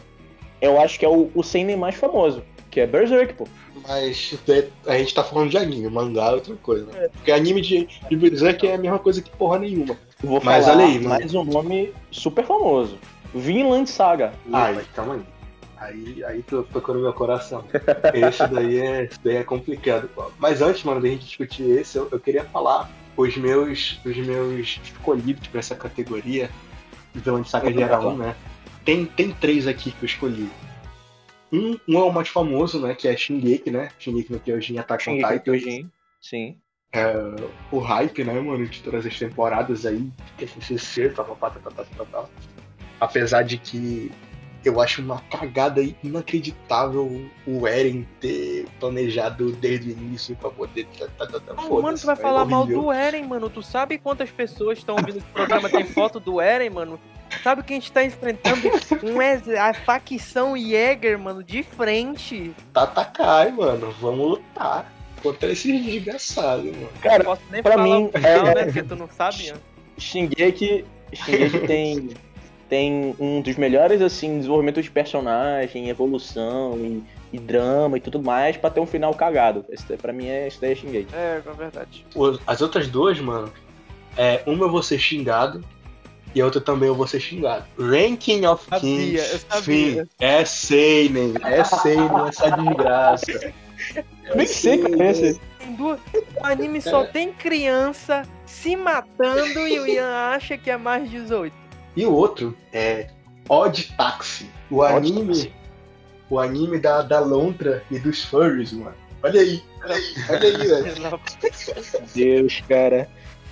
[0.62, 3.48] eu acho que é o, o seinen mais famoso, que é Berserk, pô.
[3.88, 6.86] Mas é, a gente tá falando de anime, mangá é outra coisa.
[6.92, 7.10] né?
[7.14, 9.96] Porque anime de, de Berserk é a mesma coisa que porra nenhuma.
[10.20, 11.10] Vou Mas falar olha aí, mano.
[11.10, 12.98] mais um nome super famoso.
[13.36, 14.34] Vinland Saga.
[14.52, 15.22] Ai, calma aí.
[15.80, 17.64] Aí, aí tu tocou no meu coração.
[18.14, 20.10] Esse daí é, esse daí é complicado.
[20.40, 24.80] Mas antes, mano, da gente discutir esse, eu, eu queria falar os meus, os meus
[24.84, 26.50] escolhidos pra essa categoria,
[27.14, 28.36] vilão de saga geral, né?
[28.84, 30.50] Tem, tem três aqui que eu escolhi.
[31.52, 32.96] Um, um é o mais famoso, né?
[32.96, 33.90] Que é Shingeki, né?
[34.00, 35.90] Shingeki no Kyojin Attack on Titan.
[36.22, 36.58] Sim.
[37.72, 41.86] O hype, né, mano, de todas as temporadas aí, que TCC, tal, tal, tal, tal,
[41.86, 42.30] tal, tal.
[43.00, 44.12] Apesar de que
[44.64, 50.86] eu acho uma cagada inacreditável o Eren ter planejado desde o início pra poder.
[50.98, 52.82] Tá, tá, tá, tá, Ah, mano, tu vai é falar mal horrível.
[52.84, 53.50] do Eren, mano.
[53.50, 57.00] Tu sabe quantas pessoas estão ouvindo esse programa tem foto do Eren, mano?
[57.44, 58.70] Sabe que a gente tá enfrentando
[59.04, 62.54] um ex- a facção Jäger, mano, de frente.
[62.74, 63.92] Tatakai, mano.
[64.00, 64.92] Vamos lutar
[65.22, 66.90] contra esses desgraçados, mano.
[67.02, 68.64] Cara, Não posso nem pra falar mim, o final, é- né?
[68.66, 69.58] Porque tu não sabe, né?
[69.98, 72.10] Shingeki, Shingeki tem,
[72.70, 77.04] tem um dos melhores, assim, desenvolvimento de personagem, evolução e,
[77.34, 79.66] e drama e tudo mais pra ter um final cagado.
[79.70, 81.16] Esse, pra mim, é, isso daí é Shingeki.
[81.16, 82.06] É, é verdade.
[82.46, 83.52] As outras duas, mano,
[84.18, 85.64] é, uma eu vou ser xingado
[86.36, 87.66] e a outra também eu vou ser xingado.
[87.80, 90.04] Ranking of Sabia, Kings, eu sabia.
[90.04, 93.54] sim, é Seinen, é Seinen essa desgraça.
[94.26, 95.42] Eu nem sei qual é esse.
[95.80, 95.98] O
[96.44, 101.67] anime só tem criança se matando e o Ian acha que é mais 18.
[101.98, 103.10] E o outro é
[103.50, 105.54] Odd Taxi, o Odd anime, Taxi.
[106.30, 108.96] o anime da, da lontra e dos furries, mano.
[109.24, 111.20] Olha aí, olha aí, olha aí, velho.
[112.14, 113.10] Deus, cara.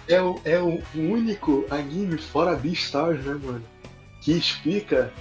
[0.07, 3.63] É o, é o único anime fora Beastars, né, mano?
[4.21, 5.11] Que explica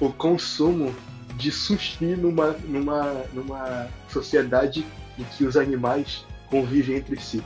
[0.00, 0.92] o consumo
[1.36, 4.84] de sushi numa, numa, numa sociedade
[5.16, 7.40] em que os animais convivem entre si.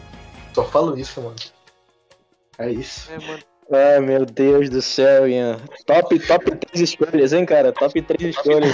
[0.55, 1.37] Só falo isso, mano.
[2.57, 3.13] É isso.
[3.13, 3.56] É, mano.
[3.71, 5.59] Ah, meu Deus do céu, Ian.
[5.85, 7.73] Top, top 3 escolhas, hein, cara?
[7.73, 8.73] Top 3 escolhas.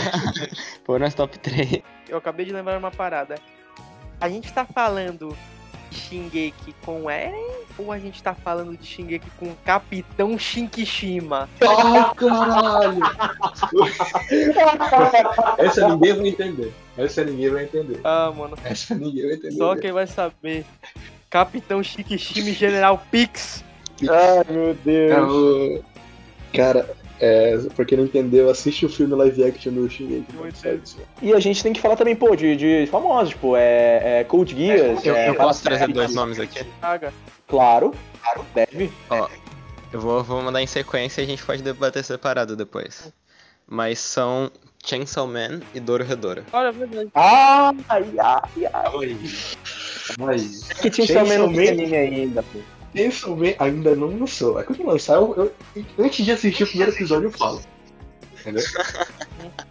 [0.84, 1.82] Pô, nas top 3.
[2.09, 3.36] Eu acabei de lembrar uma parada.
[4.20, 5.36] A gente tá falando
[5.90, 11.49] de Shingeki com Eren ou a gente tá falando de Shingeki com o Capitão Shinkishima?
[11.61, 13.01] Ai, caralho!
[15.59, 16.72] Essa ninguém vai entender.
[16.99, 18.01] Essa ninguém vai entender.
[18.05, 18.59] Ah, mano.
[18.62, 19.57] Essa ninguém vai entender.
[19.57, 20.66] Só quem vai saber.
[21.30, 23.64] Capitão Shinkishima e General Pix.
[24.11, 25.32] Ai, meu É Deus.
[25.32, 25.84] o-
[26.55, 26.86] Cara,
[27.18, 30.34] é, pra quem não entendeu, assiste o filme live action do Shingeki.
[30.34, 30.82] Muito Sério.
[31.22, 33.57] E a gente tem que falar também, pô, de, de famosos, pô.
[33.57, 35.05] É, é Code Geass.
[35.05, 36.61] Eu, é, eu posso trazer dois nomes aqui?
[37.48, 38.90] Claro, claro, deve.
[39.92, 43.12] Eu vou, vou mandar em sequência e a gente pode debater separado depois.
[43.66, 44.50] Mas são
[44.84, 46.44] Chainsaw Man e Doro Redora.
[46.53, 47.11] Olha, é verdade.
[47.14, 48.66] Ai, ai, ai.
[48.74, 49.16] Ai.
[50.20, 50.36] Ai.
[50.82, 51.62] Que Chainsaw no Man.
[51.68, 52.59] anime ainda, pô.
[52.95, 54.59] Chainsaw Man ainda não lançou.
[54.61, 57.61] É quando lançar, eu, eu- antes de assistir o primeiro episódio, eu falo.
[58.40, 58.62] Entendeu?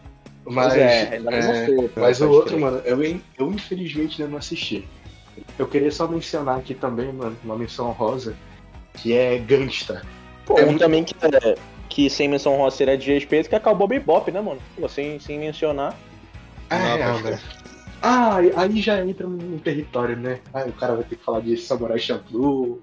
[0.44, 2.60] Mas, é, não é, pô, mas o outro, crer.
[2.60, 4.88] mano, eu, eu infelizmente ainda não assisti.
[5.58, 8.36] Eu queria só mencionar aqui também, mano, uma menção rosa,
[8.96, 10.02] que é Gangsta.
[10.46, 11.56] Pô, É um muito- também que, é,
[11.88, 14.60] que sem menção rosa seria de respeito, que é Cowboy Bebop, né, mano?
[14.76, 15.96] Pô, sem, sem mencionar.
[16.72, 17.40] Ah, Não, é, né?
[18.02, 20.40] Ah, aí- já entra num território, né?
[20.54, 22.82] Aí o cara vai ter que falar de Samurai Champloo.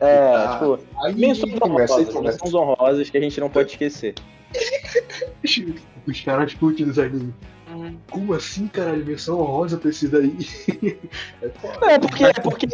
[0.00, 4.14] É, Ah, tipo, Aí menções honrosas, menções honrosas que a gente não pode esquecer.
[6.06, 7.34] Os caras curtem dos animes.
[7.72, 7.96] Uhum.
[8.10, 9.04] Como assim, caralho?
[9.04, 10.36] Menção honrosa pra esses aí?
[11.42, 11.94] É.
[11.94, 12.66] É, porque, porque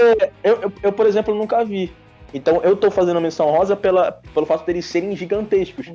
[0.43, 1.93] eu, eu, eu, por exemplo, nunca vi.
[2.33, 5.87] Então eu tô fazendo menção rosa pela, pelo fato deles serem gigantescos.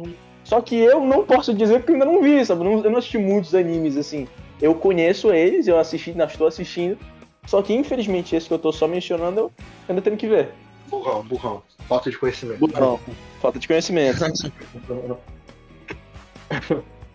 [0.43, 2.61] Só que eu não posso dizer porque eu ainda não vi, sabe?
[2.61, 4.27] Eu não, eu não assisti muitos animes, assim.
[4.61, 6.97] Eu conheço eles, eu assisti, ainda estou assistindo.
[7.45, 9.51] Só que infelizmente esse que eu tô só mencionando, eu
[9.89, 10.51] ainda tenho que ver.
[10.89, 11.63] Burrão, burrão.
[11.87, 12.67] Falta de conhecimento.
[12.79, 12.99] Não,
[13.41, 14.19] falta de conhecimento.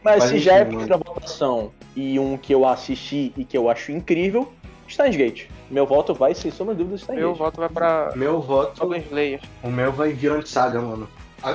[0.02, 3.68] Mas Mas se já é primeira votação e um que eu assisti e que eu
[3.68, 4.50] acho incrível,
[4.88, 5.46] Steins Gate.
[5.70, 7.38] Meu voto vai, sem sombra de dúvida, Steins Meu Gate.
[7.38, 9.40] voto vai pra Meu voto, Goblin Slayer.
[9.62, 11.08] o meu vai Violent Saga, mano.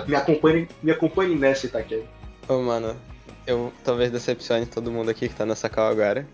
[0.07, 2.05] Me acompanhe, me acompanhe nessa, Itaquei.
[2.47, 2.95] Ô, mano,
[3.47, 6.28] eu talvez decepcione todo mundo aqui que tá nessa call agora.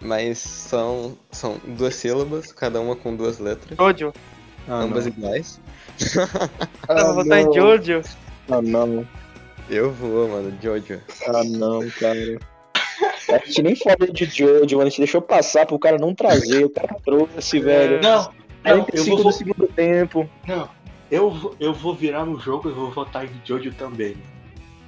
[0.00, 4.12] Mas são, são duas sílabas, cada uma com duas letras, Jojo.
[4.68, 5.60] Ah, ambas iguais.
[6.88, 8.02] eu vou votar em Jojo.
[8.50, 9.06] Ah, não.
[9.68, 11.00] Eu vou, mano, Jojo.
[11.28, 12.38] Ah, não, cara.
[13.28, 14.86] A gente nem falou de Jojo, mano.
[14.86, 16.64] A gente deixou passar pro cara não trazer.
[16.64, 18.00] O cara trouxe, velho.
[18.02, 18.22] Não,
[18.64, 20.28] não, eu 45 vou, do segundo tempo.
[20.46, 20.68] não,
[21.10, 24.16] eu vou, eu vou virar no jogo e vou votar em Jojo também.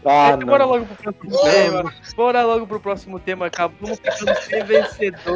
[0.05, 0.72] Ah, É, Bora não.
[0.72, 1.95] logo pro próximo tema.
[2.16, 3.47] Bora logo pro próximo tema.
[3.47, 5.35] Acabamos ficando sem vencedor.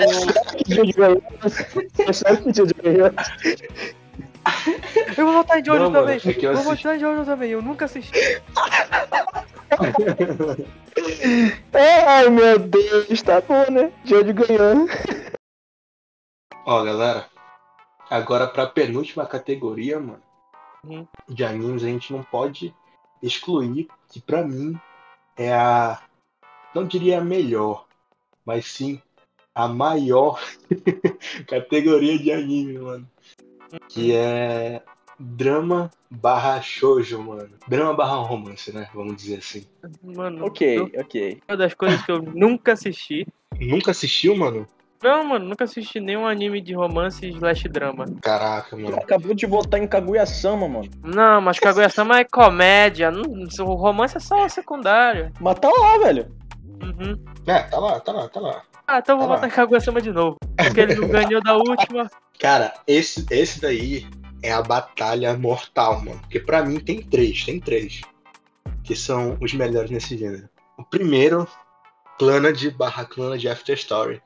[0.64, 1.22] Que Jojo ganhou.
[2.07, 3.11] É sério que Jojo ganhou.
[5.23, 6.16] Eu vou votar em Jojo Não, mano, também.
[6.16, 7.51] é que eu vou assisti- votar em Jojo também.
[7.53, 8.11] Eu nunca assisti.
[11.73, 13.23] Ai, meu Deus.
[13.23, 13.93] Tá bom, né?
[14.05, 14.89] Jojo ganhou.
[16.66, 17.29] Ó, galera,
[18.11, 20.20] agora pra penúltima categoria, mano,
[20.85, 21.07] Uhum.
[21.29, 22.75] de animes, a gente não pode
[23.23, 24.77] excluir que pra mim
[25.37, 26.03] é a,
[26.75, 27.87] não diria a melhor,
[28.45, 29.01] mas sim
[29.55, 30.41] a maior
[31.47, 33.09] categoria de anime, mano.
[33.89, 34.83] Que é
[35.23, 37.51] drama barra shoujo, mano.
[37.68, 38.89] Drama barra romance, né?
[38.93, 39.64] Vamos dizer assim.
[40.03, 41.41] Mano, Ok, eu- ok.
[41.49, 43.27] uma das coisas que eu nunca assisti.
[43.61, 44.66] Nunca assistiu, mano?
[45.03, 48.05] Não, mano, nunca assisti nenhum anime de romance slash drama.
[48.20, 48.97] Caraca, mano.
[48.97, 50.89] Acabou de votar em Kaguya-sama, mano.
[51.03, 53.11] Não, mas Kaguya-sama é comédia.
[53.11, 55.33] Não, o romance é só secundário.
[55.41, 56.27] Mas tá lá, velho.
[56.83, 57.16] Uhum.
[57.47, 58.62] É, tá lá, tá lá, tá lá.
[58.87, 59.41] Ah, então eu vou Tá lá.
[59.41, 60.37] botar em Kaguya-sama de novo.
[60.57, 62.09] Porque ele não ganhou da última.
[62.39, 64.07] Cara, esse, esse daí
[64.43, 66.20] é a batalha mortal, mano.
[66.20, 68.01] Porque pra mim tem três, tem três.
[68.82, 70.49] Que são os melhores nesse gênero.
[70.76, 71.47] O primeiro,
[72.18, 74.22] Clannad barra Clannad After Story.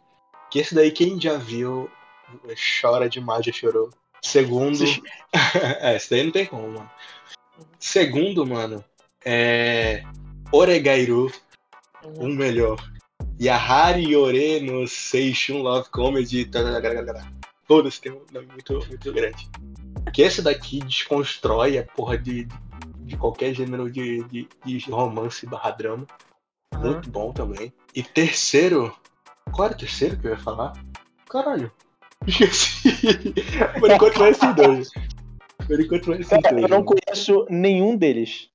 [0.50, 1.90] Que esse daí, quem já viu,
[2.80, 3.90] chora demais, já chorou.
[4.22, 4.82] Segundo.
[5.80, 6.90] é, esse daí não tem como, mano.
[7.78, 8.84] Segundo, mano,
[9.24, 10.02] é.
[10.52, 11.30] Oregairu,
[12.04, 12.78] o melhor.
[13.40, 16.46] Yahari Yore no Seishun Love Comedy.
[16.46, 17.26] tá, tararara.
[17.66, 19.48] Todos tem um nome muito, muito grande.
[20.12, 22.46] Que esse daqui desconstrói a porra de,
[23.00, 26.06] de qualquer gênero de, de, de romance barra drama.
[26.74, 27.72] Muito bom também.
[27.94, 28.94] E terceiro.
[29.52, 30.72] Qual era o terceiro que eu ia falar?
[31.28, 31.70] Caralho.
[32.26, 33.34] Esqueci.
[33.78, 34.88] Por enquanto vai esses dois.
[35.66, 36.62] Por enquanto vai esses Cara, dois.
[36.62, 36.84] eu não mano.
[37.04, 38.48] conheço nenhum deles.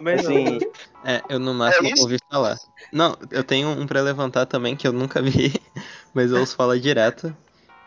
[0.00, 0.58] Mas Assim,
[1.04, 2.02] É, eu no máximo isso?
[2.02, 2.56] ouvi falar.
[2.92, 5.52] Não, eu tenho um pra levantar também que eu nunca vi,
[6.14, 7.34] mas eu ouço falar direto,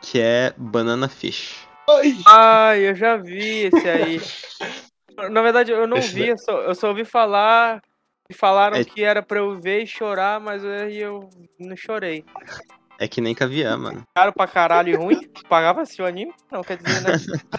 [0.02, 1.65] que é Banana Fish.
[1.88, 4.22] Ai, Ai, eu já vi esse aí.
[5.32, 7.82] Na verdade, eu não Esse vi, eu só, eu só ouvi falar.
[8.30, 11.30] E falaram É- que era pra eu ver e chorar, mas aí eu
[11.60, 12.26] não chorei.
[12.98, 14.04] É que nem caviar, mano.
[14.16, 15.30] Caro pra caralho e ruim?
[15.48, 16.34] Pagava assistir o anime?
[16.52, 17.12] Não, quer dizer, né?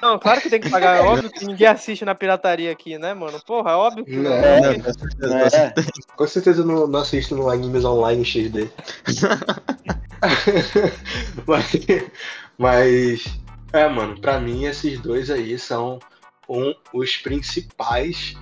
[0.03, 0.97] Não, claro que tem que pagar.
[0.97, 3.39] É óbvio que ninguém assiste na pirataria aqui, né, mano?
[3.47, 4.33] Porra, é óbvio que não.
[4.33, 4.61] É.
[4.61, 5.91] Não, com certeza, é, certeza.
[6.17, 8.69] Com certeza eu não, não assisto no animes online XD.
[11.47, 11.71] mas,
[12.59, 13.25] mas,
[13.77, 15.99] é, mano, pra mim esses dois aí são
[16.49, 18.35] um, os principais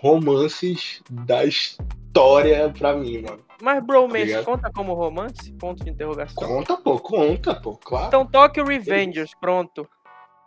[0.00, 3.40] romances da história pra mim, mano.
[3.62, 4.44] Mas bromance Obrigado.
[4.44, 5.52] conta como romance?
[5.52, 6.46] Ponto de interrogação.
[6.48, 8.06] Conta, pô, conta, pô, claro.
[8.06, 9.86] Então Tokyo Revengers, pronto.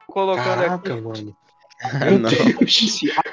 [0.08, 0.89] Colocando aqui.
[0.89, 1.36] Caraca, mano.
[1.84, 2.30] Ah, não.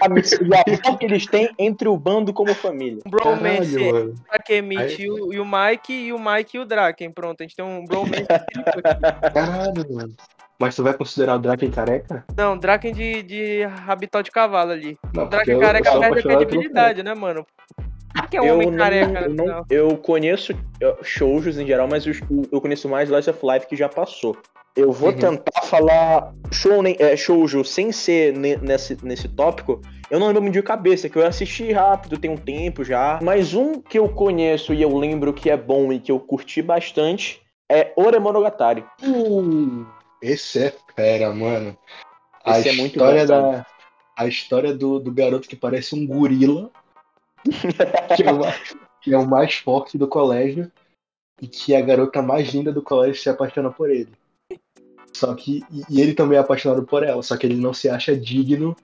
[0.00, 3.00] a amizade que eles têm entre o bando como família.
[3.08, 4.14] Bromance Caralho, mano.
[4.30, 7.10] Takemichi e o- e o Mike e o Mike e o Draken.
[7.12, 8.62] Pronto, a gente tem um bromance aqui.
[9.32, 10.14] Caralho, mano.
[10.60, 12.22] Mas tu vai considerar o Draken careca?
[12.36, 14.98] Não, Draken de, de rabitão de cavalo ali.
[15.14, 17.46] Não, O Draken eu- careca eu perde a credibilidade, né, mano?
[18.14, 19.20] O que é um Eu homem não, careca?
[19.20, 20.52] eu, não- eu conheço
[21.02, 22.10] shoujos em geral, mas o-
[22.52, 24.36] eu conheço mais Life of Life que já passou.
[24.76, 25.16] Eu vou Uhum.
[25.18, 29.80] tentar falar shounen, é, shoujo sem ser ne- nesse, nesse tópico.
[30.10, 33.18] Eu não lembro muito de cabeça, que eu assisti rápido, tem um tempo já.
[33.22, 36.60] Mas um que eu conheço e eu lembro que é bom e que eu curti
[36.62, 37.40] bastante
[37.70, 38.84] é Oremonogatari.
[39.02, 39.86] Uh,
[40.22, 41.76] esse é fera, mano.
[42.44, 43.66] A Esse é muito história bom, da
[44.16, 46.70] a história do, do garoto que parece um gorila,
[48.16, 48.40] que é, o,
[49.00, 50.70] que é o mais forte do colégio
[51.40, 54.12] e que a garota mais linda do colégio se apaixona por ele.
[55.14, 58.14] Só que e, ele também é apaixonado por ela, só que ele não se acha
[58.16, 58.76] digno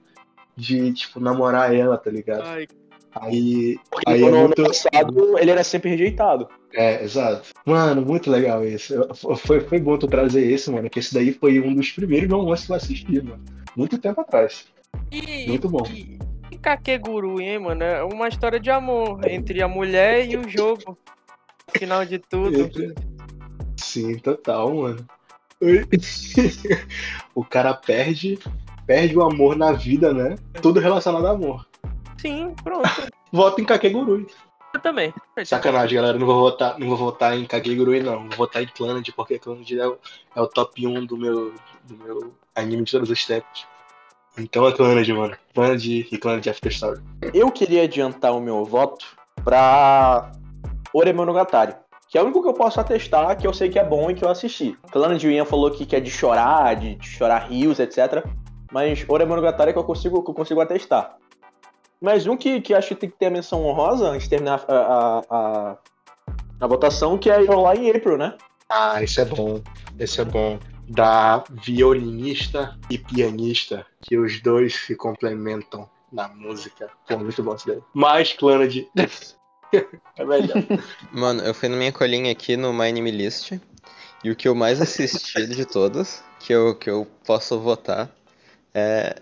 [0.55, 2.41] de tipo namorar ela, tá ligado?
[2.43, 2.67] Ai,
[3.13, 6.49] Aí Porque Aí é no ano muito- passado ele era sempre rejeitado.
[6.73, 7.49] É, exato.
[7.65, 8.93] Mano, muito legal isso.
[9.37, 12.65] Foi, foi bom tu trazer esse, mano, que esse daí foi um dos primeiros romances
[12.65, 13.43] que eu assisti, mano.
[13.75, 14.65] Muito tempo atrás.
[15.11, 15.83] E, Muito bom.
[15.89, 16.19] E,
[16.51, 17.83] e Kakeguru, hein, mano?
[17.83, 20.97] É uma história de amor entre a mulher e o jogo.
[21.77, 22.69] Final de tudo.
[23.77, 25.05] Sim, total, mano.
[27.33, 28.37] o cara perde,
[28.85, 30.35] perde o amor na vida, né?
[30.61, 31.67] Tudo relacionado a amor.
[32.17, 32.89] Sim, pronto.
[33.31, 34.27] Vota em Kakegurui.
[34.77, 35.13] Eu também.
[35.43, 36.17] Sacanagem, galera.
[36.17, 38.29] Não vou votar, não vou votar em Kakegurui, não.
[38.29, 39.97] Vou votar em Clannad, porque Clannad é o,
[40.35, 41.53] é o top 1 do meu,
[41.83, 43.65] do meu anime de todos os tempos.
[44.37, 45.35] Então é Clannad, mano.
[45.53, 47.01] Clannad e Clannad After Story.
[47.33, 49.03] Eu queria adiantar o meu voto
[49.43, 50.31] pra
[50.93, 51.75] Oremonogatari.
[52.07, 54.13] Que é o único que eu posso atestar, que eu sei que é bom e
[54.13, 54.77] que eu assisti.
[54.91, 58.23] Clano de Ian falou que, que é de chorar, de, de chorar rios, etc.
[58.71, 61.17] Mas Oremonogatari é que eu consigo, que eu consigo atestar.
[61.99, 64.63] Mas um que, que acho que tem que ter a menção honrosa antes de terminar
[64.67, 65.77] a, a, a,
[66.61, 68.37] a votação, que é Your Lie in April, né?
[68.69, 69.61] Ah, esse é bom.
[69.97, 70.59] Esse é bom.
[70.87, 76.89] Da violinista e pianista, que os dois se complementam na música.
[77.07, 77.79] Pô, muito bom isso daí.
[77.93, 78.73] Mais Clannad.
[79.73, 80.63] é melhor.
[81.11, 83.53] Mano, eu fui na minha colinha aqui no My Anime List.
[84.23, 88.09] E o que eu mais assisti de todos, que eu, que eu posso votar,
[88.73, 89.21] é.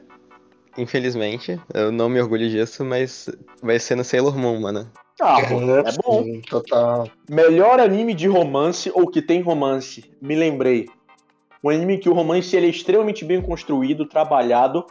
[0.77, 3.29] Infelizmente, eu não me orgulho disso, mas
[3.61, 4.91] vai ser no Sailor Moon, mano.
[5.21, 6.23] Ah, pô, é bom.
[6.23, 7.07] Sim, total.
[7.29, 10.03] Melhor anime de romance ou que tem romance.
[10.21, 10.87] Me lembrei.
[11.63, 14.85] Um anime que o romance ele é extremamente bem construído, trabalhado.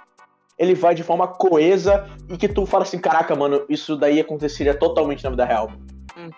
[0.58, 4.74] Ele vai de forma coesa e que tu fala assim, caraca, mano, isso daí aconteceria
[4.74, 5.70] totalmente na vida real.
[6.16, 6.30] Hum.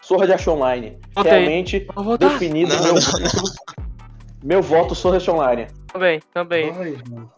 [0.00, 0.98] Sword Art Online.
[1.14, 1.32] Votei.
[1.32, 1.86] Realmente
[2.18, 3.00] definido Não, meu não.
[3.00, 3.78] voto.
[4.40, 5.66] Meu voto Sword Art Online.
[5.92, 6.70] Também, também.
[6.70, 7.30] Ai, mano.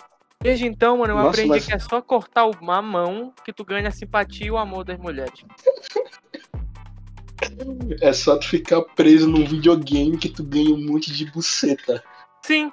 [0.43, 3.62] Desde então, mano, eu Nossa, aprendi mas- que é só cortar uma mão que tu
[3.64, 5.45] ganha a simpatia e o amor das mulheres.
[8.03, 12.03] É só tu ficar preso num videogame que tu ganha um monte de buceta.
[12.43, 12.70] Sim.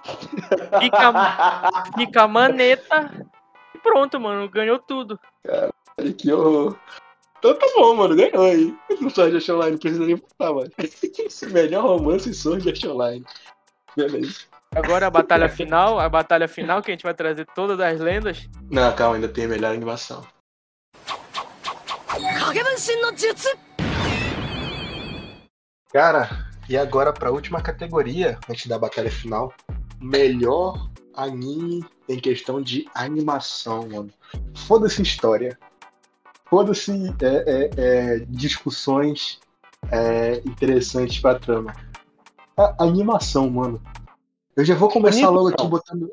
[0.79, 1.13] Fica,
[1.97, 3.27] fica a maneta.
[3.73, 4.49] E pronto, mano.
[4.49, 5.17] Ganhou tudo.
[5.97, 6.77] Olha que horror.
[7.39, 8.75] Então tá bom, mano, ganhou aí.
[8.99, 10.71] No Sword Art Online, não precisa nem botar, mano.
[10.77, 13.25] Esse melhor romance em Sword Art Online.
[13.95, 14.41] Beleza.
[14.75, 18.47] Agora a batalha final, a batalha final que a gente vai trazer todas as lendas.
[18.69, 20.25] Não, calma, ainda tem a melhor animação.
[25.91, 29.53] Cara, e agora pra última categoria, antes da batalha final.
[29.99, 34.09] Melhor anime em questão de animação, mano.
[34.55, 35.57] Foda-se história.
[36.49, 36.91] Foda-se
[37.21, 39.39] é, é, é, discussões
[39.91, 41.73] é, interessantes pra trama.
[42.55, 43.81] A, animação, mano.
[44.57, 45.65] Eu já vou começar Bonito, logo então.
[45.65, 46.11] aqui botando.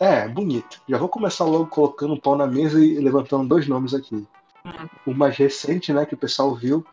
[0.00, 0.80] É, bonito.
[0.88, 4.26] Já vou começar logo colocando um pau na mesa e levantando dois nomes aqui.
[5.06, 6.84] O mais recente, né, que o pessoal viu,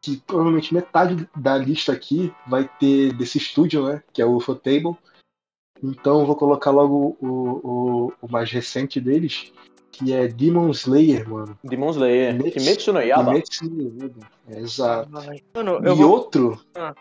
[0.00, 4.96] que provavelmente metade da lista aqui vai ter desse estúdio, né, que é o Ufotable.
[5.82, 9.52] Então eu vou colocar logo o, o, o mais recente deles,
[9.92, 11.56] que é Demon Slayer, mano.
[11.62, 12.36] Demon Slayer.
[12.36, 13.24] Kimetsu- Kimetsu no Yaba.
[13.32, 14.26] Kimetsu no Yaiba.
[14.48, 15.10] É, exato.
[15.54, 16.10] Mano, E vou.
[16.10, 16.94] outro, Ah.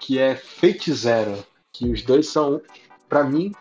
[0.00, 2.60] que é Fate Zero, que os dois são,
[3.08, 3.52] pra mim,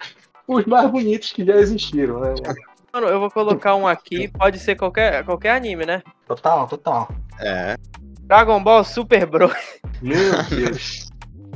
[0.47, 2.29] os mais bonitos que já existiram, né?
[2.29, 2.55] mano?
[2.93, 4.27] Mano, eu vou colocar um aqui.
[4.29, 6.01] Pode ser qualquer, qualquer anime, né?
[6.27, 7.09] Total, total.
[7.39, 7.75] É.
[8.21, 9.51] Dragon Ball Super Bro.
[10.01, 11.09] Meu Deus.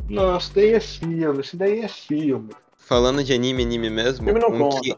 [0.09, 2.49] Nossa, isso daí é filme, isso daí é filme.
[2.77, 4.81] Falando de anime, anime mesmo, Filme não um, conta.
[4.81, 4.97] que,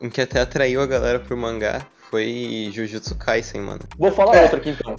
[0.00, 3.80] um que até atraiu a galera pro mangá foi Jujutsu Kaisen, mano.
[3.98, 4.42] Vou falar É.
[4.42, 4.96] outra aqui então.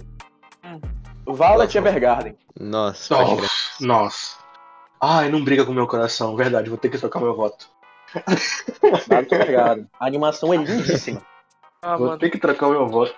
[1.26, 2.36] Violet Evergarden.
[2.58, 3.14] Nossa.
[3.14, 3.46] Nossa,
[3.80, 4.36] nossa.
[5.06, 7.68] Ai, não briga com o meu coração, verdade, vou ter que trocar meu voto.
[9.06, 9.86] Violet Evergarden.
[10.00, 11.20] A animação é lindíssima.
[11.82, 12.18] Ah, vou mano.
[12.18, 13.14] ter que trocar meu voto.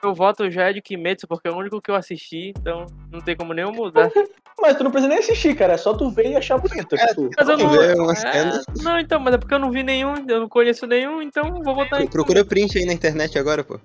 [0.00, 3.20] Meu voto já é de Kimetsu, porque é o único que eu assisti, então não
[3.20, 4.12] tem como nem eu mudar.
[4.60, 5.72] Mas tu não precisa nem assistir, cara.
[5.72, 6.96] É só tu ver e achar bonito.
[6.96, 7.30] tipo.
[7.36, 7.68] Mas eu não.
[7.68, 8.62] Vamos ver uma é, cena.
[8.80, 11.74] Não, então, mas é porque eu não vi nenhum, eu não conheço nenhum, então vou
[11.74, 12.06] votar em.
[12.06, 13.80] Procura print aí na internet agora, pô.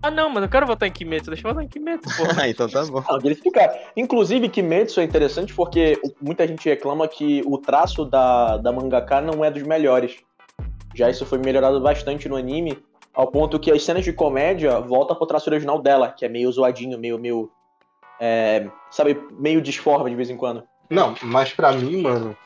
[0.00, 2.22] Ah, não, mas eu quero votar em Kimetsu, deixa eu votar em Kimetsu, pô.
[2.40, 3.02] Ah, então tá bom.
[3.08, 3.68] Não, verificar.
[3.96, 9.44] Inclusive, Kimetsu é interessante porque muita gente reclama que o traço da, da mangaka não
[9.44, 10.16] é dos melhores.
[10.94, 12.82] Já isso foi melhorado bastante no anime,
[13.12, 16.50] ao ponto que as cenas de comédia voltam pro traço original dela, que é meio
[16.52, 17.50] zoadinho, meio, meio.
[18.20, 20.62] é, sabe, meio disforme de vez em quando.
[20.88, 22.36] Não, mas pra mim, mano.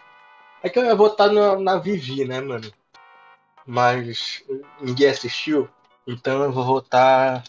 [0.63, 2.71] É que eu ia votar na, na Vivi, né, mano?
[3.67, 4.43] Mas
[4.81, 5.69] ninguém assistiu,
[6.07, 7.45] então eu vou votar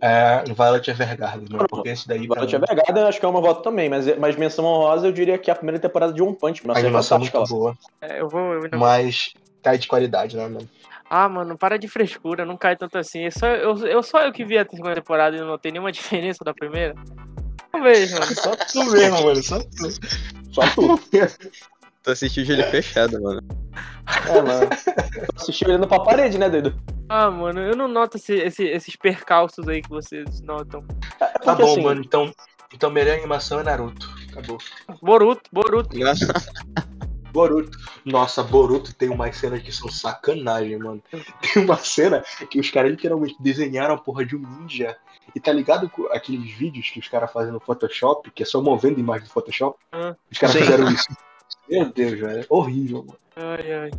[0.00, 1.68] é, Violet Evergarden, mano.
[1.68, 2.26] Porque esse daí.
[2.26, 5.38] Violet mim, Evergarden acho que é uma voto também, mas, mas menção honrosa eu diria
[5.38, 6.74] que é a primeira temporada de One Punch Man.
[6.74, 8.54] A animação é muito boa, É, eu vou.
[8.54, 10.68] Eu mas cai de qualidade, né, mano?
[11.08, 13.24] Ah, mano, para de frescura, não cai tanto assim.
[13.24, 15.90] É só, eu, eu só eu que vi a segunda temporada e não notei nenhuma
[15.92, 16.94] diferença da primeira.
[17.72, 18.34] Não vejo, mano.
[18.34, 19.42] Só tu mesmo, mano.
[19.42, 19.90] Só tu.
[20.52, 21.00] Só tu.
[22.02, 23.42] Tu assistiu de olho fechado, mano.
[24.28, 24.68] É, mano.
[24.68, 26.74] Tu assistiu olhando pra parede, né, doido?
[27.08, 30.84] Ah, mano, eu não noto esse, esse- esses percalços aí que vocês notam.
[31.20, 32.00] É Tá porque, bom, assim, mano.
[32.04, 32.32] Então,
[32.74, 34.12] então melhor animação é Naruto.
[34.32, 34.58] Acabou.
[35.00, 35.96] Boruto, Boruto.
[37.32, 37.78] Boruto.
[38.04, 41.02] Nossa, Boruto tem umas cenas que são sacanagem, mano.
[41.52, 44.96] Tem uma cena que os caras literalmente desenharam a porra de um ninja.
[45.34, 48.62] E tá ligado com aqueles vídeos que os caras fazem no Photoshop, que é só
[48.62, 49.78] movendo imagem do Photoshop?
[49.92, 50.16] Ah.
[50.32, 51.06] Os caras fizeram isso.
[51.68, 52.40] Meu Deus, velho.
[52.40, 53.18] É horrível, mano.
[53.36, 53.90] Ai, ai.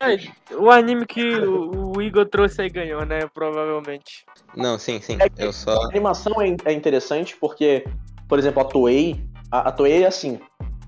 [0.00, 0.18] Ai,
[0.58, 3.20] O anime que o, o Igor trouxe aí ganhou, né?
[3.32, 4.24] Provavelmente.
[4.56, 5.16] Não, sim, sim.
[5.20, 5.84] É Eu só.
[5.84, 7.84] A animação é, é interessante porque,
[8.28, 10.40] por exemplo, a Toei, a, a Toei é assim,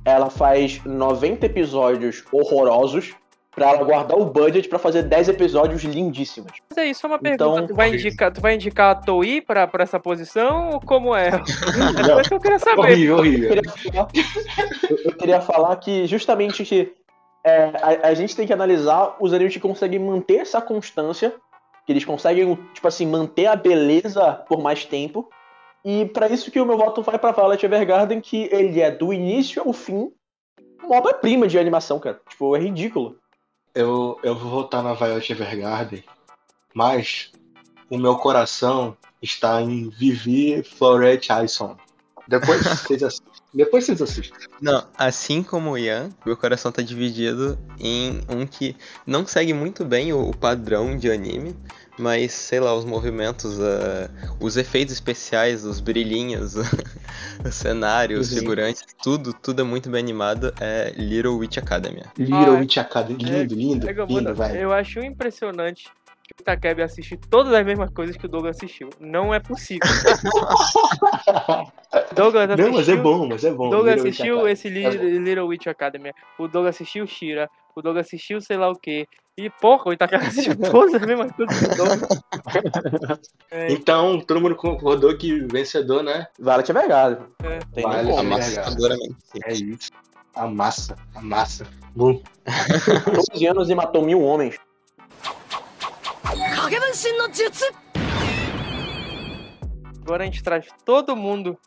[0.05, 3.15] ela faz 90 episódios horrorosos
[3.55, 6.53] pra ela guardar o budget pra fazer 10 episódios lindíssimos.
[6.71, 7.73] Mas é isso, só uma Então, pergunta.
[7.73, 11.29] Tu vai, indicar, tu vai indicar a Toei pra, pra essa posição ou como é?
[11.29, 12.81] É isso que eu queria saber.
[12.81, 13.49] Horrível, Eu horrível.
[13.51, 14.09] queria falar,
[14.91, 16.93] eu- eu queria falar que justamente que
[17.45, 17.71] é,
[18.05, 21.35] a, a gente tem que analisar os animes que conseguem manter essa constância,
[21.87, 25.29] que eles conseguem, tipo assim, manter a beleza por mais tempo.
[25.85, 29.13] E pra isso que o meu voto vai pra Violet Evergarden, que ele é do
[29.13, 30.11] início ao fim
[30.83, 32.21] uma obra-prima de animação, cara.
[32.29, 33.17] Tipo, é ridículo.
[33.75, 36.05] Eu, eu vou votar na Violet Evergarden,
[36.73, 37.33] mas
[37.91, 41.77] o meu coração está em Vivi Florette Ison.
[42.29, 43.21] Depois vocês, ass-
[43.53, 44.39] Depois vocês assistem.
[44.61, 49.85] Não, assim como o Ian, meu coração tá dividido em um que não segue muito
[49.85, 51.55] bem o, o padrão de anime,
[51.99, 54.09] mas sei lá, os movimentos, ah,
[54.41, 56.63] os efeitos especiais, os brilhinhos, o
[57.53, 60.53] cenário, os figurantes, tudo, tudo é muito bem animado.
[60.61, 62.07] É Little Witch Academia.
[62.19, 63.23] Little Witch Academy.
[63.23, 64.57] Lindo, lindo, É que eu, lindo, velho.
[64.57, 65.85] eu acho impressionante
[66.27, 68.89] que o Takebe assiste todas as mesmas coisas que o Douglas assistiu.
[68.99, 69.83] Não é possível.
[72.15, 73.71] Douglas assistiu, Não, mas é bom, mas é bom.
[73.71, 74.53] Douglas Little assistiu Academy.
[74.53, 75.05] esse Li- É bom.
[75.25, 76.13] Little Witch Academy.
[76.39, 77.49] O Douglas assistiu Shira
[77.81, 79.07] o Doug assistiu sei lá o quê.
[79.37, 83.19] E, porra, o Itaquera assistiu todas as mesmas coisas que o
[83.51, 83.73] é.
[83.73, 86.29] Então, todo mundo concordou que vencedor, né?
[86.39, 87.29] Vale te pegado.
[87.43, 87.59] É.
[87.75, 88.23] Tem vale te.
[88.23, 88.97] Né?
[89.45, 89.91] É isso.
[90.35, 91.67] A massa, a massa.
[91.95, 92.21] Bom.
[93.35, 94.57] 12 anos e matou mil homens.
[100.03, 101.59] Agora a gente traz todo mundo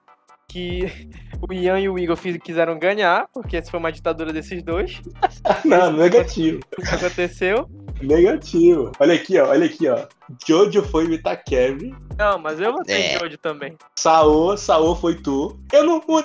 [0.48, 1.10] que
[1.42, 5.02] o Ian e o Igor fiz- quiseram ganhar, porque essa foi uma ditadura desses dois.
[5.66, 6.60] não, negativo.
[6.80, 7.68] Isso aconteceu.
[8.02, 8.92] Negativo.
[9.00, 9.50] Olha aqui, ó.
[9.50, 10.06] Olha aqui, ó.
[10.48, 11.96] Jojo foi o Itakevi.
[12.18, 13.24] Não, mas eu votei É.
[13.24, 13.76] hoje também.
[13.96, 15.60] Saô, Saô foi tu.
[15.72, 16.02] Eu não.
[16.08, 16.24] O,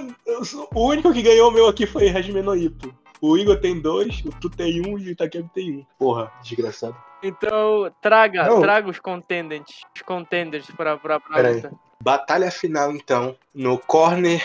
[0.80, 2.92] o único que ganhou o meu aqui foi Hajime no Ippo.
[3.20, 5.84] O Igor tem dois, o tu tem um e o Itakevi tem um.
[5.98, 6.96] Porra, desgraçado.
[7.22, 8.60] Então, traga, Não.
[8.60, 11.54] traga os contenders, os contenders pra, pra, pra Pera aí.
[11.54, 11.72] luta.
[12.02, 13.36] Batalha final, então.
[13.54, 14.42] No corner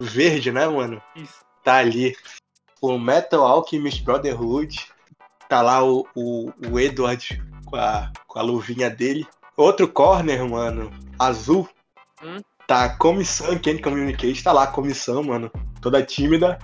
[0.00, 1.00] verde, né, mano?
[1.14, 1.44] Isso.
[1.62, 2.16] Tá ali
[2.80, 4.86] o Metal Alchemist Brotherhood.
[5.48, 9.26] Tá lá o, o, o Edward com a, com a luvinha dele.
[9.56, 11.68] Outro corner, mano, azul.
[12.22, 12.38] Hum?
[12.66, 14.42] Tá a Comissão Candy Communicate.
[14.42, 15.50] Tá lá a comissão, mano.
[15.80, 16.58] Toda tímida.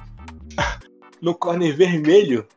[1.22, 2.48] No corner vermelho.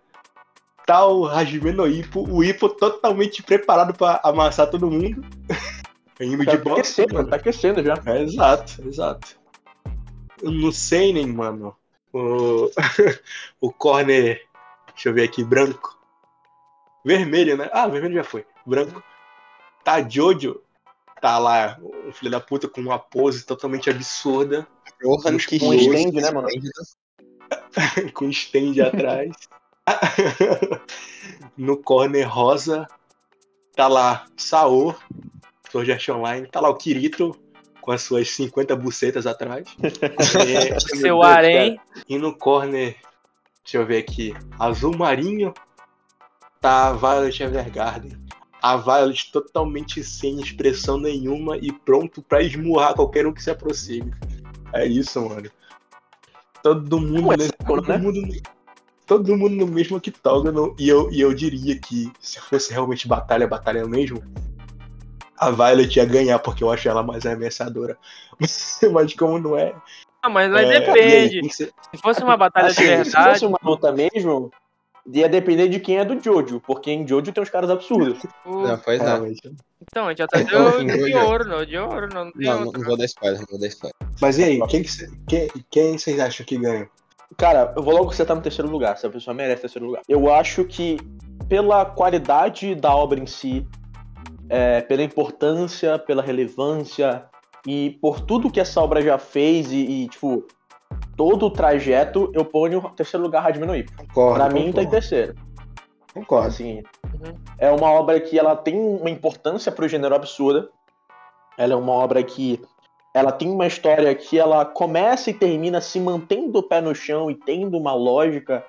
[0.88, 2.28] Tá o Hajime no Ippo.
[2.28, 5.23] O Ippo totalmente preparado pra amassar todo mundo.
[6.19, 7.30] Indo de Tá aquecendo, mano.
[7.30, 7.93] tá aquecendo já.
[8.07, 9.38] É, exato, exato.
[10.42, 11.76] No Seinen, mano,
[12.14, 12.70] o,
[13.62, 14.46] o corner,
[14.88, 15.98] deixa eu ver aqui, branco.
[17.04, 17.70] Vermelho, né?
[17.72, 18.46] Ah, vermelho já foi.
[18.66, 19.04] Branco.
[19.84, 20.62] Tá Jojo.
[21.22, 24.68] Tá lá, o filho da puta com uma pose totalmente absurda,
[25.02, 26.48] Johan que com riu, stand, né, mano?
[28.14, 29.32] com stand atrás.
[31.58, 32.88] no corner rosa,
[33.76, 34.94] tá lá Saô,
[35.72, 37.36] Sword Art Online, tá lá o Kirito
[37.86, 39.68] com as suas 50 bucetas atrás.
[40.48, 41.80] É, Seu harém.
[42.10, 42.96] E no corner,
[43.64, 45.54] deixa eu ver aqui, azul marinho,
[46.60, 48.18] tá a Violet Evergarden.
[48.60, 54.12] A Violet totalmente sem expressão nenhuma e pronto pra esmurrar qualquer um que se aproxime.
[54.74, 55.52] É isso, mano.
[56.64, 57.98] Todo mundo, é nesse- todo né?
[58.00, 58.42] mundo,
[59.06, 60.76] todo mundo no mesmo octógono.
[60.80, 64.24] E eu, e eu diria que se fosse realmente batalha, batalha mesmo,
[65.38, 67.98] a Violet ia ganhar, porque eu acho ela mais ameaçadora.
[68.92, 69.76] Mas como não é.
[70.24, 71.54] Não, mas aí é, aí, depende.
[71.54, 73.30] ser- Se fosse uma batalha de Assim, se verdade.
[73.34, 74.50] fosse uma luta mesmo,
[75.06, 78.24] ia depender de quem é do Jojo, porque em Jojo tem uns caras absurdos.
[78.44, 79.22] o- Não, pois é.
[79.82, 82.32] Então, a gente até Então, deu em de ouro, não, de ouro, não.
[82.34, 83.94] Não, não, vou dar spoiler, não vou dar spoiler.
[84.20, 84.84] Mas e aí, quem,
[85.28, 86.90] quem, quem vocês acham que ganha?
[87.38, 90.02] Cara, eu vou logo sentar no terceiro lugar, se a pessoa merece terceiro lugar.
[90.10, 90.98] Eu acho que,
[91.48, 93.68] pela qualidade da obra em si,
[94.50, 97.26] é, pela importância, pela relevância
[97.66, 100.46] e por tudo que essa obra já fez e, e, tipo,
[101.16, 103.91] todo o trajeto, eu ponho o terceiro lugar no Ippo.
[103.98, 104.36] Concordo.
[104.36, 105.36] Pra mim, tá em terceiro.
[106.14, 106.48] Concordo.
[106.48, 106.84] Assim,
[107.16, 107.34] Uhum.
[107.58, 110.70] é uma obra que ela tem uma importância pro gênero absurda.
[111.58, 112.62] Ela é uma obra que
[113.14, 117.32] ela tem uma história que ela começa e termina se mantendo o pé no chão
[117.32, 118.66] e tendo uma lógica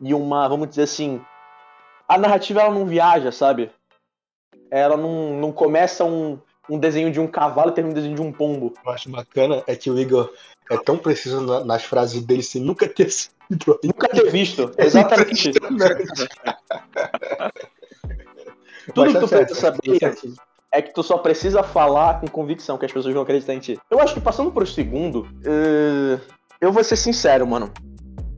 [0.00, 1.20] e uma, vamos dizer assim,
[2.08, 3.70] a narrativa ela não viaja, sabe?
[4.70, 6.38] Ela não, não começa um,
[6.68, 8.74] um desenho de um cavalo e termina um desenho de um pombo.
[8.84, 10.32] Eu acho bacana é que o Igor
[10.70, 13.32] é tão preciso na- nas frases dele sem nunca ter sido.
[13.84, 14.70] Nunca ter visto.
[14.78, 15.52] Exatamente.
[18.94, 19.98] Tudo que tu precisa saber
[20.70, 23.78] é que tu só precisa falar com convicção que as pessoas vão acreditar em ti.
[23.90, 26.18] Eu acho que passando pro segundo, eh,
[26.60, 27.70] eu vou ser sincero, mano.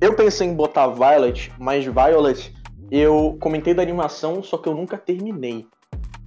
[0.01, 2.53] Eu pensei em botar Violet, mas Violet
[2.91, 5.67] eu comentei da animação, só que eu nunca terminei.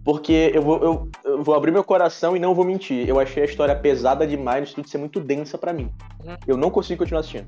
[0.09, 3.07] Porque eu vou, eu, eu vou abrir meu coração e não vou mentir.
[3.07, 5.91] Eu achei a história pesada demais, no sentido de ser muito densa pra mim.
[6.25, 6.35] Uhum.
[6.47, 7.45] Eu não consigo continuar assistindo.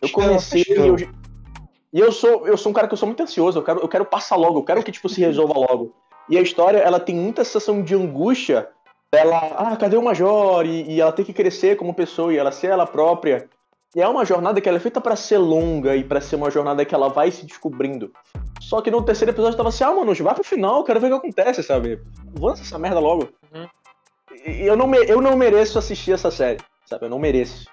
[0.00, 3.24] Eu comecei e eu, e eu sou, eu sou um cara que eu sou muito
[3.24, 5.92] ansioso, eu quero, eu quero passar logo, eu quero que tipo se resolva logo.
[6.30, 8.68] E a história, ela tem muita sensação de angústia
[9.12, 10.64] dela, ah, cadê o Major?
[10.64, 13.48] E, e ela tem que crescer como pessoa e ela ser ela própria.
[13.94, 16.50] E é uma jornada que ela é feita pra ser longa e pra ser uma
[16.50, 18.12] jornada que ela vai se descobrindo.
[18.60, 21.12] Só que no terceiro episódio tava assim, ah, mano, vai pro final, eu quero ver
[21.12, 22.00] o que acontece, sabe?
[22.36, 23.28] Avança essa merda logo.
[23.54, 23.66] Uhum.
[24.46, 27.04] E eu não, me- eu não mereço assistir essa série, sabe?
[27.06, 27.66] Eu não mereço.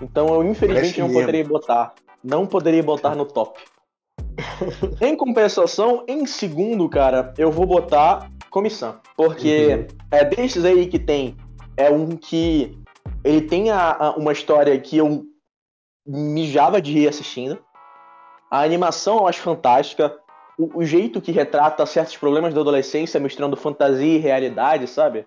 [0.00, 1.94] Então eu infelizmente não poderia botar.
[2.24, 3.60] Não poderia botar no top.
[5.00, 8.96] em compensação, em segundo, cara, eu vou botar Comissão.
[9.16, 11.36] Porque é desses aí que tem.
[11.76, 12.76] É um que.
[13.24, 15.24] Ele tem a- a- uma história que eu
[16.06, 17.58] mijava de rir assistindo.
[18.50, 20.16] A animação eu acho fantástica.
[20.58, 25.26] O, o jeito que retrata certos problemas da adolescência, misturando fantasia e realidade, sabe?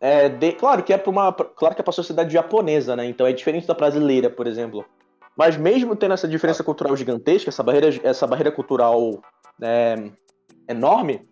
[0.00, 3.06] É, de- claro que é para uma, claro que é para sociedade japonesa, né?
[3.06, 4.84] Então é diferente da brasileira, por exemplo.
[5.36, 9.22] Mas mesmo tendo essa diferença cultural gigantesca, essa barreira, essa barreira cultural
[9.62, 10.10] é,
[10.68, 11.28] enorme,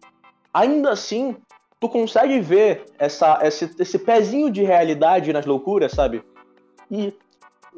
[0.52, 1.36] ainda assim
[1.80, 6.22] tu consegue ver essa, esse, esse pezinho de realidade nas loucuras, sabe?
[6.90, 7.12] E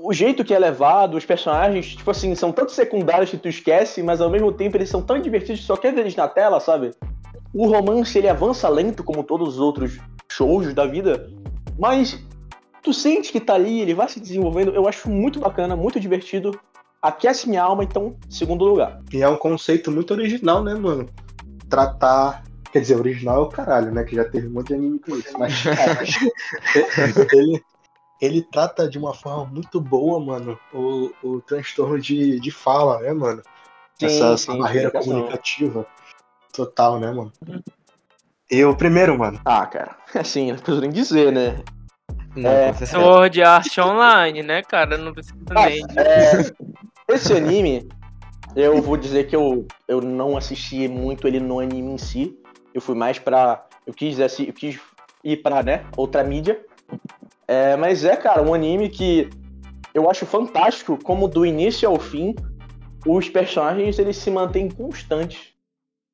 [0.03, 4.03] o jeito que é levado, os personagens, tipo assim, são tanto secundários que tu esquece,
[4.03, 6.61] mas ao mesmo tempo eles são tão divertidos que só quer ver eles na tela,
[6.61, 6.93] sabe?
[7.53, 9.99] O romance ele avança lento, como todos os outros
[10.31, 11.29] shows da vida,
[11.79, 12.23] mas
[12.83, 14.75] tu sente que tá ali, ele vai se desenvolvendo.
[14.75, 16.59] Eu acho muito bacana, muito divertido.
[17.03, 19.01] Aquece minha alma, então, segundo lugar.
[19.13, 21.09] E é um conceito muito original, né, mano?
[21.69, 22.45] Tratar.
[22.71, 24.05] Quer dizer, original é o caralho, né?
[24.05, 25.37] Que já teve um monte de anime com isso.
[25.39, 25.65] Mas
[27.33, 27.63] ele,
[28.21, 33.13] ele trata de uma forma muito boa, mano, o, o transtorno de, de fala, né,
[33.13, 33.43] mano?
[33.99, 35.15] Sim, essa, essa sim, barreira comunicação.
[35.21, 35.87] comunicativa
[36.53, 37.33] total, né, mano?
[38.51, 39.41] Eu primeiro, mano.
[39.45, 41.63] Ah, cara, assim, não preciso nem dizer, né?
[42.35, 42.73] Não, É.
[42.73, 44.97] Sword Art Online, né, cara?
[44.97, 45.85] Não precisa Ah, nem.
[45.99, 47.89] é, esse anime,
[48.55, 52.39] eu vou dizer que eu, eu não assisti muito ele no anime em si.
[52.73, 53.67] Eu fui mais pra.
[53.87, 54.79] Eu quis, assi- eu quis
[55.25, 56.65] ir pra, né, outra mídia.
[57.51, 59.29] É, mas é, cara, um anime que
[59.93, 62.33] eu acho fantástico como do início ao fim
[63.05, 65.53] os personagens eles se mantêm constantes.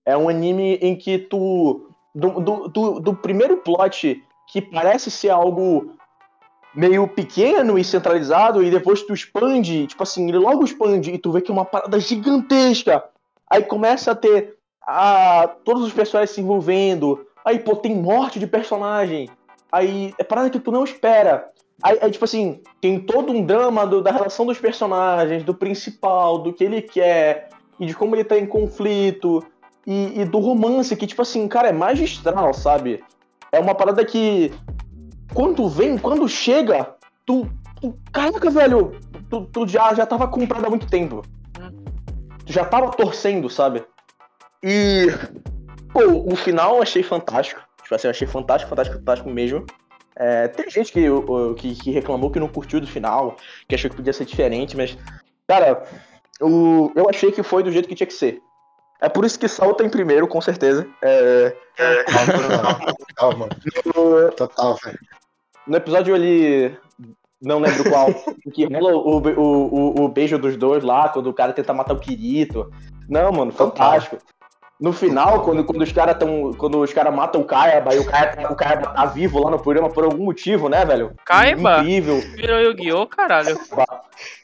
[0.03, 1.91] É um anime em que tu.
[2.15, 5.93] Do, do, do, do primeiro plot que parece ser algo
[6.75, 11.33] meio pequeno e centralizado, e depois tu expande, tipo assim, ele logo expande e tu
[11.33, 13.05] vê que é uma parada gigantesca.
[13.51, 17.27] Aí começa a ter a, todos os personagens se envolvendo.
[17.45, 19.29] Aí, pô, tem morte de personagem.
[19.71, 21.51] Aí é parada que tu não espera.
[21.83, 26.53] Aí, tipo assim, tem todo um drama do- da relação dos personagens, do principal, do
[26.53, 29.45] que ele quer, e de como ele tá em conflito,
[29.87, 33.05] e, e do romance, que, tipo assim, cara, é magistral, sabe?
[33.53, 34.53] É uma parada que,
[35.35, 36.95] quando vem, quando chega,
[37.27, 37.47] tu.
[37.81, 38.93] tu caraca, velho,
[39.29, 41.23] tu, tu já, já tava comprado há muito tempo.
[42.47, 43.85] Tu já tava torcendo, sabe?
[44.63, 45.07] E.
[45.93, 47.61] Pô, o final eu achei fantástico.
[47.87, 49.65] Tipo assim, eu achei fantástico, fantástico, fantástico mesmo.
[50.17, 51.07] É, tem gente que,
[51.57, 53.37] que, que reclamou que não curtiu do final,
[53.69, 54.99] que achou que podia ser diferente, mas.
[55.47, 55.85] Cara,
[56.41, 58.43] o, eu achei que foi do jeito que tinha que ser.
[59.01, 60.85] É por isso que salta em primeiro, com certeza.
[61.01, 61.55] É,
[63.15, 64.33] Calma, mano.
[64.33, 64.99] Total, velho.
[65.65, 66.77] no episódio ali,
[67.41, 68.09] não lembro qual,
[68.53, 71.95] que rola o, o, o, o beijo dos dois lá, quando o cara tenta matar
[71.95, 72.69] o Kirito.
[73.09, 74.19] Não, mano, fantástico.
[74.79, 76.53] No final, quando, quando os caras tão.
[76.53, 79.59] Quando os caras matam o Kaiba e o Kaiba, o Kaiba tá vivo lá no
[79.59, 81.15] programa por algum motivo, né, velho?
[81.25, 81.79] Kaiba?
[81.79, 82.21] Incrível.
[82.37, 83.59] Virou Yu-Gi-Oh, caralho.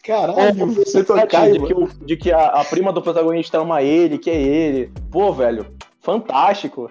[0.05, 3.83] Caralho, você Total, tocar, de que, o- de que a, a prima do protagonista ama
[3.83, 4.91] ele, que é ele.
[5.11, 5.67] Pô, velho,
[6.01, 6.91] fantástico.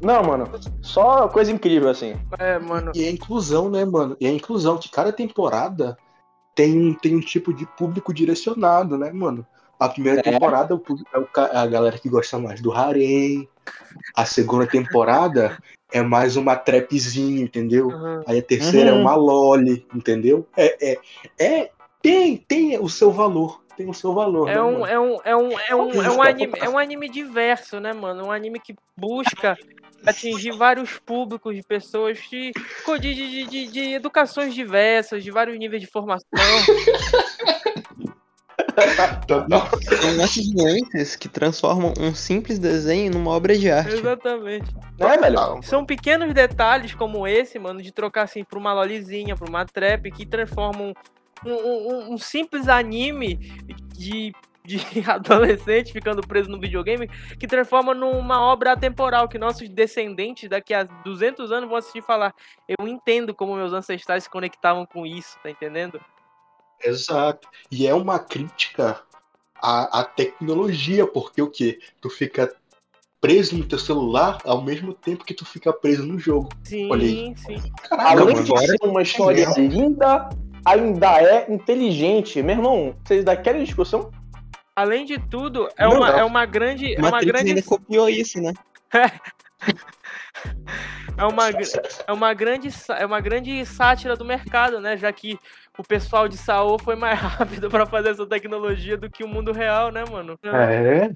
[0.00, 0.48] Não, mano,
[0.82, 2.16] só coisa incrível, assim.
[2.38, 2.92] É, mano.
[2.94, 4.16] E a inclusão, né, mano?
[4.20, 5.96] E a inclusão, que cada temporada
[6.54, 9.46] tem, tem um tipo de público direcionado, né, mano?
[9.84, 10.22] A primeira É.
[10.22, 13.46] temporada é é a galera que gosta mais do harem.
[14.16, 15.58] A segunda temporada
[15.92, 17.88] é mais uma trapzinha, entendeu?
[17.88, 18.22] Uhum.
[18.26, 18.98] Aí a terceira Uhum.
[18.98, 20.46] é uma loli, entendeu?
[20.56, 20.98] É, é,
[21.38, 21.70] é
[22.00, 23.62] tem, tem o seu valor.
[23.76, 24.46] Tem o seu valor.
[24.46, 24.86] né, É um, mano?
[24.86, 28.26] é, um, é, um, é, um, é, um anime, é um anime diverso, né, mano?
[28.26, 29.58] Um anime que busca
[30.06, 32.52] atingir vários públicos de pessoas de,
[33.00, 36.24] de, de, de, de educações diversas, de vários níveis de formação.
[40.00, 43.94] São essas nuances que transformam um simples desenho numa obra de arte.
[43.94, 44.74] Exatamente.
[44.98, 45.34] Né, velho?
[45.34, 45.62] Total.
[45.62, 50.10] São pequenos detalhes como esse, mano, de trocar assim pra uma lolizinha, pra uma trap,
[50.10, 50.92] que transformam
[51.44, 53.36] um, um- um- um simples anime
[53.94, 54.32] de,
[54.64, 54.78] de
[55.10, 57.06] adolescente ficando preso no videogame,
[57.38, 62.02] que transforma numa obra atemporal, que nossos descendentes daqui a 200 anos vão assistir e
[62.02, 62.34] falar
[62.68, 66.00] eu entendo como meus ancestrais se conectavam com isso, tá entendendo?
[66.82, 67.48] Exato.
[67.70, 69.00] E é uma crítica
[69.60, 71.78] à, à tecnologia, porque o quê?
[72.00, 72.54] Tu fica
[73.20, 76.50] preso no teu celular ao mesmo tempo que tu fica preso no jogo.
[76.62, 77.34] Sim, Olha aí.
[77.38, 77.56] sim.
[77.88, 78.44] Caraca, Além mano.
[78.44, 80.28] de ser uma história linda,
[80.64, 82.42] ainda é inteligente.
[82.42, 84.10] Meu irmão, vocês ainda querem discussão?
[84.76, 86.94] Além de tudo, é Não uma, é uma grande.
[86.94, 88.52] É uma Matrix grande ainda copiou isso, né?
[91.16, 91.48] é uma,
[92.06, 94.96] é uma grande é uma grande sátira do mercado, né?
[94.96, 95.38] Já que
[95.78, 99.52] o pessoal de Saô foi mais rápido pra fazer essa tecnologia do que o mundo
[99.52, 100.38] real, né, mano?
[100.44, 101.14] É.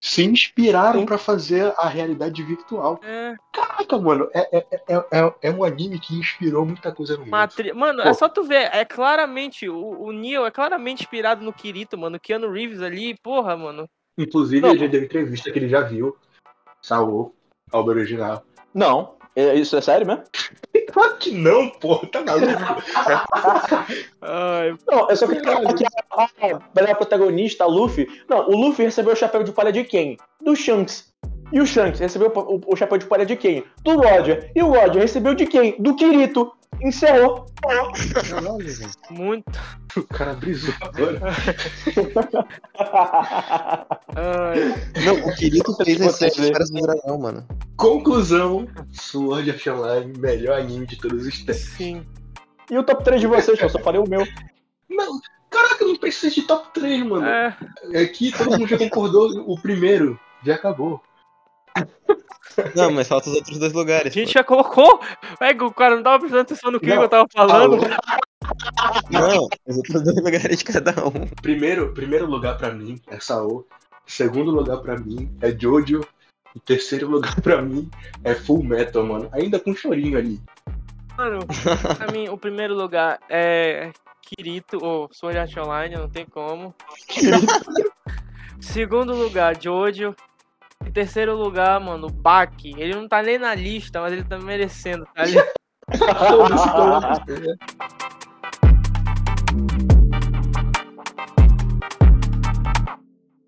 [0.00, 3.00] Se inspiraram pra fazer a realidade virtual.
[3.02, 7.20] É, Caraca, mano, é, é, é, é, é um anime que inspirou muita coisa no
[7.20, 7.30] mundo.
[7.30, 7.72] Matri...
[7.72, 8.08] Mano, Pô.
[8.08, 12.16] é só tu ver, é claramente, o, o Neo é claramente inspirado no Kirito, mano.
[12.16, 13.88] O Keanu Reeves ali, porra, mano.
[14.18, 14.70] Inclusive, Não.
[14.70, 16.16] ele já deu entrevista que ele já viu.
[16.82, 17.34] Saô,
[17.72, 18.44] obra original.
[18.72, 19.15] Não.
[19.36, 20.22] É- Isso é sério mesmo?
[20.92, 22.46] Claro que não, porra, tá maluco.
[24.22, 28.06] Ai, Não, é só que falar que a, a melhor protagonista, a Luffy.
[28.28, 30.16] Não, o Luffy recebeu o chapéu de palha de quem?
[30.40, 31.12] Do Shanks.
[31.52, 33.64] E o Shanks recebeu o, o- o chapéu de palha de quem?
[33.84, 34.50] Do Roger.
[34.54, 35.74] E o Roger recebeu de quem?
[35.78, 36.52] Do Kirito.
[36.80, 37.46] Encerrou.
[37.62, 38.90] Caralho, velho.
[39.10, 39.60] muito.
[39.96, 41.20] o cara brisou agora.
[45.04, 46.46] Não, o Kirito fez as Você sete vê.
[46.48, 47.46] esferas do dragão, mano.
[47.76, 51.62] Conclusão: Sword Art Online, melhor anime de todos os tempos.
[51.62, 52.06] sim.
[52.70, 54.26] E o top 3 de vocês, eu só falei o meu.
[54.90, 57.24] Não, caraca, não precisa de top 3, mano.
[57.24, 57.56] É,
[58.02, 59.28] Aqui todo mundo já concordou.
[59.46, 61.00] O primeiro já acabou.
[62.74, 64.14] Não, mas falta os outros dois a lugares.
[64.14, 65.00] gente já colocou.
[65.40, 67.02] É, o cara não tava prestando atenção no que Não.
[67.02, 67.78] eu tava falando.
[67.78, 67.86] Pô.
[69.10, 71.26] Não, os outros dois lugares de cada um.
[71.42, 73.66] Primeiro, primeiro lugar pra mim é Sao.
[74.06, 76.00] Segundo lugar pra mim é Jojo.
[76.54, 77.90] E terceiro lugar pra mim
[78.24, 79.28] é Full Metal, mano.
[79.32, 80.40] Ainda com chorinho ali.
[81.18, 81.40] Mano,
[81.96, 83.90] pra mim, o primeiro lugar é
[84.22, 86.74] Kirito, ou Sword Art Online, não tem como.
[88.60, 90.14] Segundo lugar, Jojo.
[90.86, 92.74] Em terceiro lugar, mano, Baki.
[92.78, 95.50] Ele não tá nem na lista, mas ele tá merecendo, tá ligado?